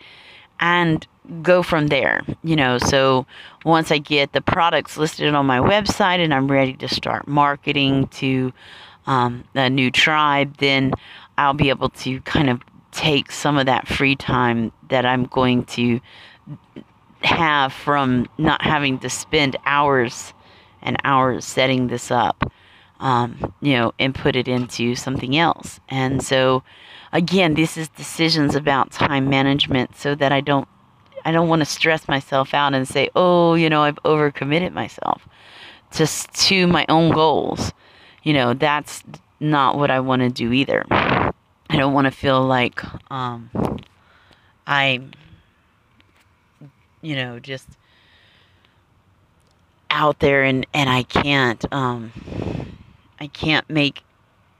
and 0.59 1.05
go 1.41 1.61
from 1.61 1.87
there. 1.87 2.21
You 2.43 2.55
know, 2.55 2.77
so 2.77 3.25
once 3.65 3.91
I 3.91 3.97
get 3.97 4.33
the 4.33 4.41
products 4.41 4.97
listed 4.97 5.33
on 5.33 5.45
my 5.45 5.59
website 5.59 6.23
and 6.23 6.33
I'm 6.33 6.49
ready 6.49 6.73
to 6.73 6.87
start 6.87 7.27
marketing 7.27 8.07
to 8.07 8.53
um, 9.07 9.43
a 9.55 9.69
new 9.69 9.91
tribe, 9.91 10.57
then 10.57 10.93
I'll 11.37 11.53
be 11.53 11.69
able 11.69 11.89
to 11.89 12.21
kind 12.21 12.49
of 12.49 12.61
take 12.91 13.31
some 13.31 13.57
of 13.57 13.65
that 13.65 13.87
free 13.87 14.15
time 14.15 14.71
that 14.89 15.05
I'm 15.05 15.25
going 15.25 15.63
to 15.65 15.99
have 17.21 17.73
from 17.73 18.27
not 18.37 18.61
having 18.61 18.99
to 18.99 19.09
spend 19.09 19.55
hours 19.65 20.33
and 20.81 20.97
hours 21.03 21.45
setting 21.45 21.87
this 21.87 22.11
up, 22.11 22.51
um, 22.99 23.53
you 23.61 23.73
know, 23.73 23.93
and 23.99 24.15
put 24.15 24.35
it 24.35 24.47
into 24.47 24.95
something 24.95 25.37
else. 25.37 25.79
And 25.89 26.23
so, 26.23 26.63
again, 27.11 27.53
this 27.53 27.77
is 27.77 27.89
decisions 27.89 28.55
about 28.55 28.91
time 28.91 29.29
management 29.29 29.95
so 29.97 30.15
that 30.15 30.31
I 30.31 30.41
don't. 30.41 30.67
I 31.25 31.33
don't 31.33 31.49
want 31.49 31.59
to 31.59 31.65
stress 31.65 32.07
myself 32.07 32.53
out 32.53 32.73
and 32.73 32.87
say, 32.87 33.09
"Oh, 33.13 33.53
you 33.55 33.69
know, 33.69 33.83
I've 33.83 34.01
overcommitted 34.03 34.71
myself 34.71 35.27
just 35.91 36.33
to 36.47 36.65
my 36.65 36.85
own 36.87 37.11
goals." 37.11 37.73
You 38.23 38.33
know, 38.33 38.53
that's 38.53 39.03
not 39.39 39.77
what 39.77 39.91
I 39.91 39.99
want 39.99 40.21
to 40.21 40.29
do 40.29 40.51
either. 40.51 40.85
I 40.89 41.77
don't 41.77 41.93
want 41.93 42.05
to 42.05 42.11
feel 42.11 42.43
like 42.43 42.83
um, 43.11 43.49
I'm, 44.65 45.11
you 47.01 47.15
know, 47.15 47.39
just 47.39 47.67
out 49.91 50.19
there 50.19 50.43
and 50.43 50.65
and 50.73 50.89
I 50.89 51.03
can't 51.03 51.65
um, 51.73 52.11
I 53.19 53.27
can't 53.27 53.69
make 53.69 54.03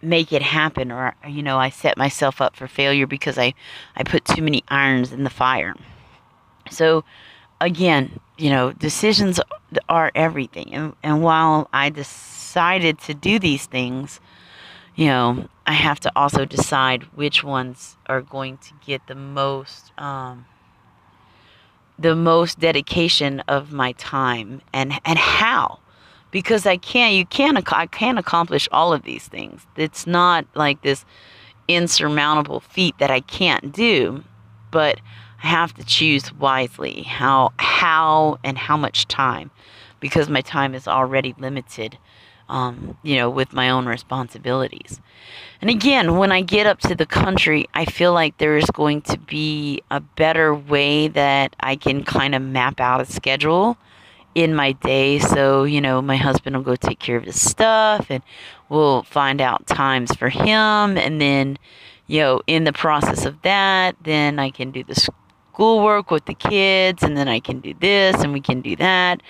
make 0.01 0.31
it 0.31 0.41
happen 0.41 0.91
or 0.91 1.13
you 1.27 1.43
know 1.43 1.57
I 1.57 1.69
set 1.69 1.97
myself 1.97 2.41
up 2.41 2.55
for 2.55 2.67
failure 2.67 3.05
because 3.05 3.37
I 3.37 3.53
I 3.95 4.03
put 4.03 4.25
too 4.25 4.41
many 4.41 4.63
irons 4.69 5.11
in 5.11 5.23
the 5.23 5.29
fire. 5.29 5.75
So 6.71 7.03
again, 7.59 8.19
you 8.39 8.49
know, 8.49 8.71
decisions 8.71 9.39
are 9.89 10.11
everything. 10.15 10.73
And 10.73 10.95
and 11.03 11.21
while 11.21 11.69
I 11.73 11.89
decided 11.89 12.99
to 12.99 13.13
do 13.13 13.37
these 13.37 13.65
things, 13.65 14.19
you 14.95 15.07
know, 15.07 15.47
I 15.67 15.73
have 15.73 15.99
to 16.01 16.11
also 16.15 16.45
decide 16.45 17.03
which 17.15 17.43
ones 17.43 17.97
are 18.07 18.21
going 18.21 18.57
to 18.57 18.73
get 18.85 19.05
the 19.07 19.15
most 19.15 19.91
um, 19.97 20.45
the 21.97 22.15
most 22.15 22.59
dedication 22.59 23.41
of 23.41 23.73
my 23.73 23.91
time 23.93 24.61
and 24.73 24.93
and 25.03 25.19
how 25.19 25.79
because 26.31 26.65
I 26.65 26.77
can't 26.77 27.13
you 27.13 27.25
can't 27.25 27.61
I 27.73 27.87
can't 27.87 28.17
accomplish 28.17 28.69
all 28.71 28.93
of 28.93 29.03
these 29.03 29.27
things. 29.27 29.67
It's 29.75 30.07
not 30.07 30.45
like 30.55 30.81
this 30.81 31.03
insurmountable 31.67 32.61
feat 32.61 32.97
that 32.99 33.11
I 33.11 33.19
can't 33.19 33.71
do, 33.71 34.23
but 34.71 35.01
I 35.43 35.47
have 35.47 35.73
to 35.75 35.83
choose 35.83 36.33
wisely 36.33 37.03
how 37.03 37.53
how 37.57 38.39
and 38.43 38.57
how 38.57 38.77
much 38.77 39.07
time 39.07 39.51
because 39.99 40.29
my 40.29 40.41
time 40.41 40.75
is 40.75 40.87
already 40.87 41.33
limited 41.37 41.97
um, 42.49 42.97
you 43.03 43.15
know, 43.15 43.29
with 43.29 43.53
my 43.53 43.69
own 43.69 43.85
responsibilities. 43.85 44.99
And 45.61 45.69
again, 45.69 46.17
when 46.17 46.31
I 46.31 46.41
get 46.41 46.65
up 46.65 46.79
to 46.81 46.95
the 46.95 47.05
country, 47.05 47.67
I 47.73 47.85
feel 47.85 48.11
like 48.11 48.37
there 48.37 48.57
is 48.57 48.65
going 48.71 49.01
to 49.03 49.17
be 49.17 49.81
a 49.91 49.99
better 49.99 50.53
way 50.53 51.07
that 51.09 51.55
I 51.59 51.75
can 51.75 52.03
kind 52.03 52.33
of 52.33 52.41
map 52.41 52.79
out 52.79 53.01
a 53.01 53.05
schedule 53.05 53.77
in 54.33 54.55
my 54.55 54.71
day. 54.71 55.19
So, 55.19 55.63
you 55.63 55.79
know, 55.79 56.01
my 56.01 56.15
husband 56.15 56.55
will 56.55 56.63
go 56.63 56.75
take 56.75 56.99
care 56.99 57.17
of 57.17 57.23
his 57.23 57.39
stuff 57.39 58.07
and 58.09 58.23
we'll 58.67 59.03
find 59.03 59.41
out 59.41 59.67
times 59.67 60.15
for 60.15 60.29
him. 60.29 60.97
And 60.97 61.21
then, 61.21 61.59
you 62.07 62.21
know, 62.21 62.41
in 62.47 62.63
the 62.63 62.73
process 62.73 63.25
of 63.25 63.41
that, 63.43 63.95
then 64.01 64.39
I 64.39 64.49
can 64.49 64.71
do 64.71 64.83
the 64.83 64.95
schoolwork 65.59 66.09
with 66.09 66.23
the 66.23 66.33
kids 66.33 67.03
and 67.03 67.17
then 67.17 67.27
I 67.27 67.41
can 67.41 67.59
do 67.59 67.73
this 67.81 68.23
and 68.23 68.31
we 68.31 68.39
can 68.39 68.61
do 68.61 68.77
that, 68.77 69.21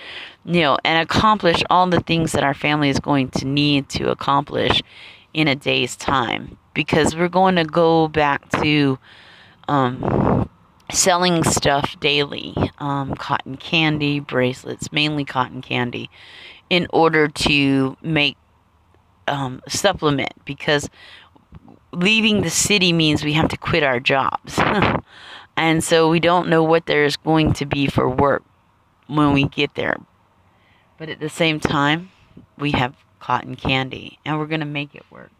you 0.44 0.60
know, 0.60 0.78
and 0.84 1.02
accomplish 1.02 1.60
all 1.70 1.88
the 1.88 1.98
things 1.98 2.30
that 2.32 2.44
our 2.44 2.54
family 2.54 2.88
is 2.88 3.00
going 3.00 3.30
to 3.30 3.44
need 3.44 3.88
to 3.88 4.12
accomplish 4.12 4.80
in 5.34 5.48
a 5.48 5.56
day's 5.56 5.96
time 5.96 6.56
because 6.72 7.16
we're 7.16 7.28
going 7.28 7.56
to 7.56 7.64
go 7.64 8.06
back 8.06 8.48
to 8.62 8.96
um, 9.66 10.48
selling 10.92 11.42
stuff 11.42 11.98
daily 11.98 12.54
um, 12.78 13.16
cotton 13.16 13.56
candy, 13.56 14.20
bracelets, 14.20 14.92
mainly 14.92 15.24
cotton 15.24 15.60
candy, 15.60 16.08
in 16.68 16.86
order 16.92 17.26
to 17.26 17.96
make 18.02 18.36
um, 19.26 19.60
supplement 19.66 20.32
because 20.44 20.88
leaving 21.92 22.42
the 22.42 22.50
city 22.50 22.92
means 22.92 23.24
we 23.24 23.32
have 23.32 23.48
to 23.48 23.56
quit 23.56 23.82
our 23.82 23.98
jobs. 23.98 24.60
And 25.60 25.84
so 25.84 26.08
we 26.08 26.20
don't 26.20 26.48
know 26.48 26.62
what 26.62 26.86
there's 26.86 27.18
going 27.18 27.52
to 27.52 27.66
be 27.66 27.86
for 27.86 28.08
work 28.08 28.42
when 29.08 29.34
we 29.34 29.44
get 29.44 29.74
there. 29.74 29.98
But 30.96 31.10
at 31.10 31.20
the 31.20 31.28
same 31.28 31.60
time, 31.60 32.10
we 32.56 32.70
have 32.70 32.96
cotton 33.18 33.56
candy 33.56 34.18
and 34.24 34.38
we're 34.38 34.46
going 34.46 34.60
to 34.60 34.66
make 34.66 34.94
it 34.94 35.04
work. 35.10 35.30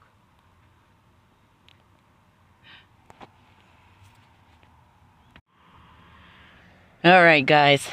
All 7.03 7.23
right, 7.23 7.47
guys. 7.47 7.89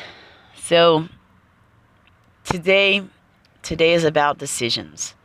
So 0.53 1.07
today 2.43 3.03
today 3.63 3.93
is 3.93 4.03
about 4.03 4.37
decisions. 4.37 5.15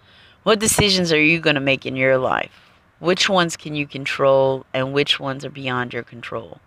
What 0.44 0.60
decisions 0.60 1.12
are 1.12 1.20
you 1.20 1.40
going 1.40 1.56
to 1.56 1.60
make 1.60 1.84
in 1.84 1.96
your 1.96 2.16
life? 2.18 2.70
Which 3.00 3.28
ones 3.28 3.56
can 3.56 3.74
you 3.74 3.88
control 3.88 4.64
and 4.72 4.92
which 4.92 5.18
ones 5.18 5.44
are 5.44 5.50
beyond 5.50 5.92
your 5.92 6.04
control? 6.04 6.60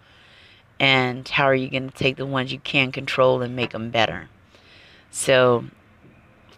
And 0.79 1.27
how 1.27 1.45
are 1.45 1.55
you 1.55 1.69
going 1.69 1.89
to 1.89 1.95
take 1.95 2.17
the 2.17 2.25
ones 2.25 2.51
you 2.51 2.59
can 2.59 2.91
control 2.91 3.41
and 3.41 3.55
make 3.55 3.71
them 3.71 3.89
better. 3.89 4.29
So 5.11 5.65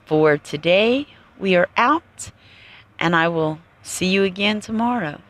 for 0.06 0.38
today, 0.38 1.08
we 1.39 1.56
are 1.56 1.69
out, 1.77 2.32
and 2.99 3.15
I 3.15 3.27
will 3.27 3.60
see 3.84 4.08
you 4.08 4.23
again 4.23 4.60
tomorrow. 4.62 5.21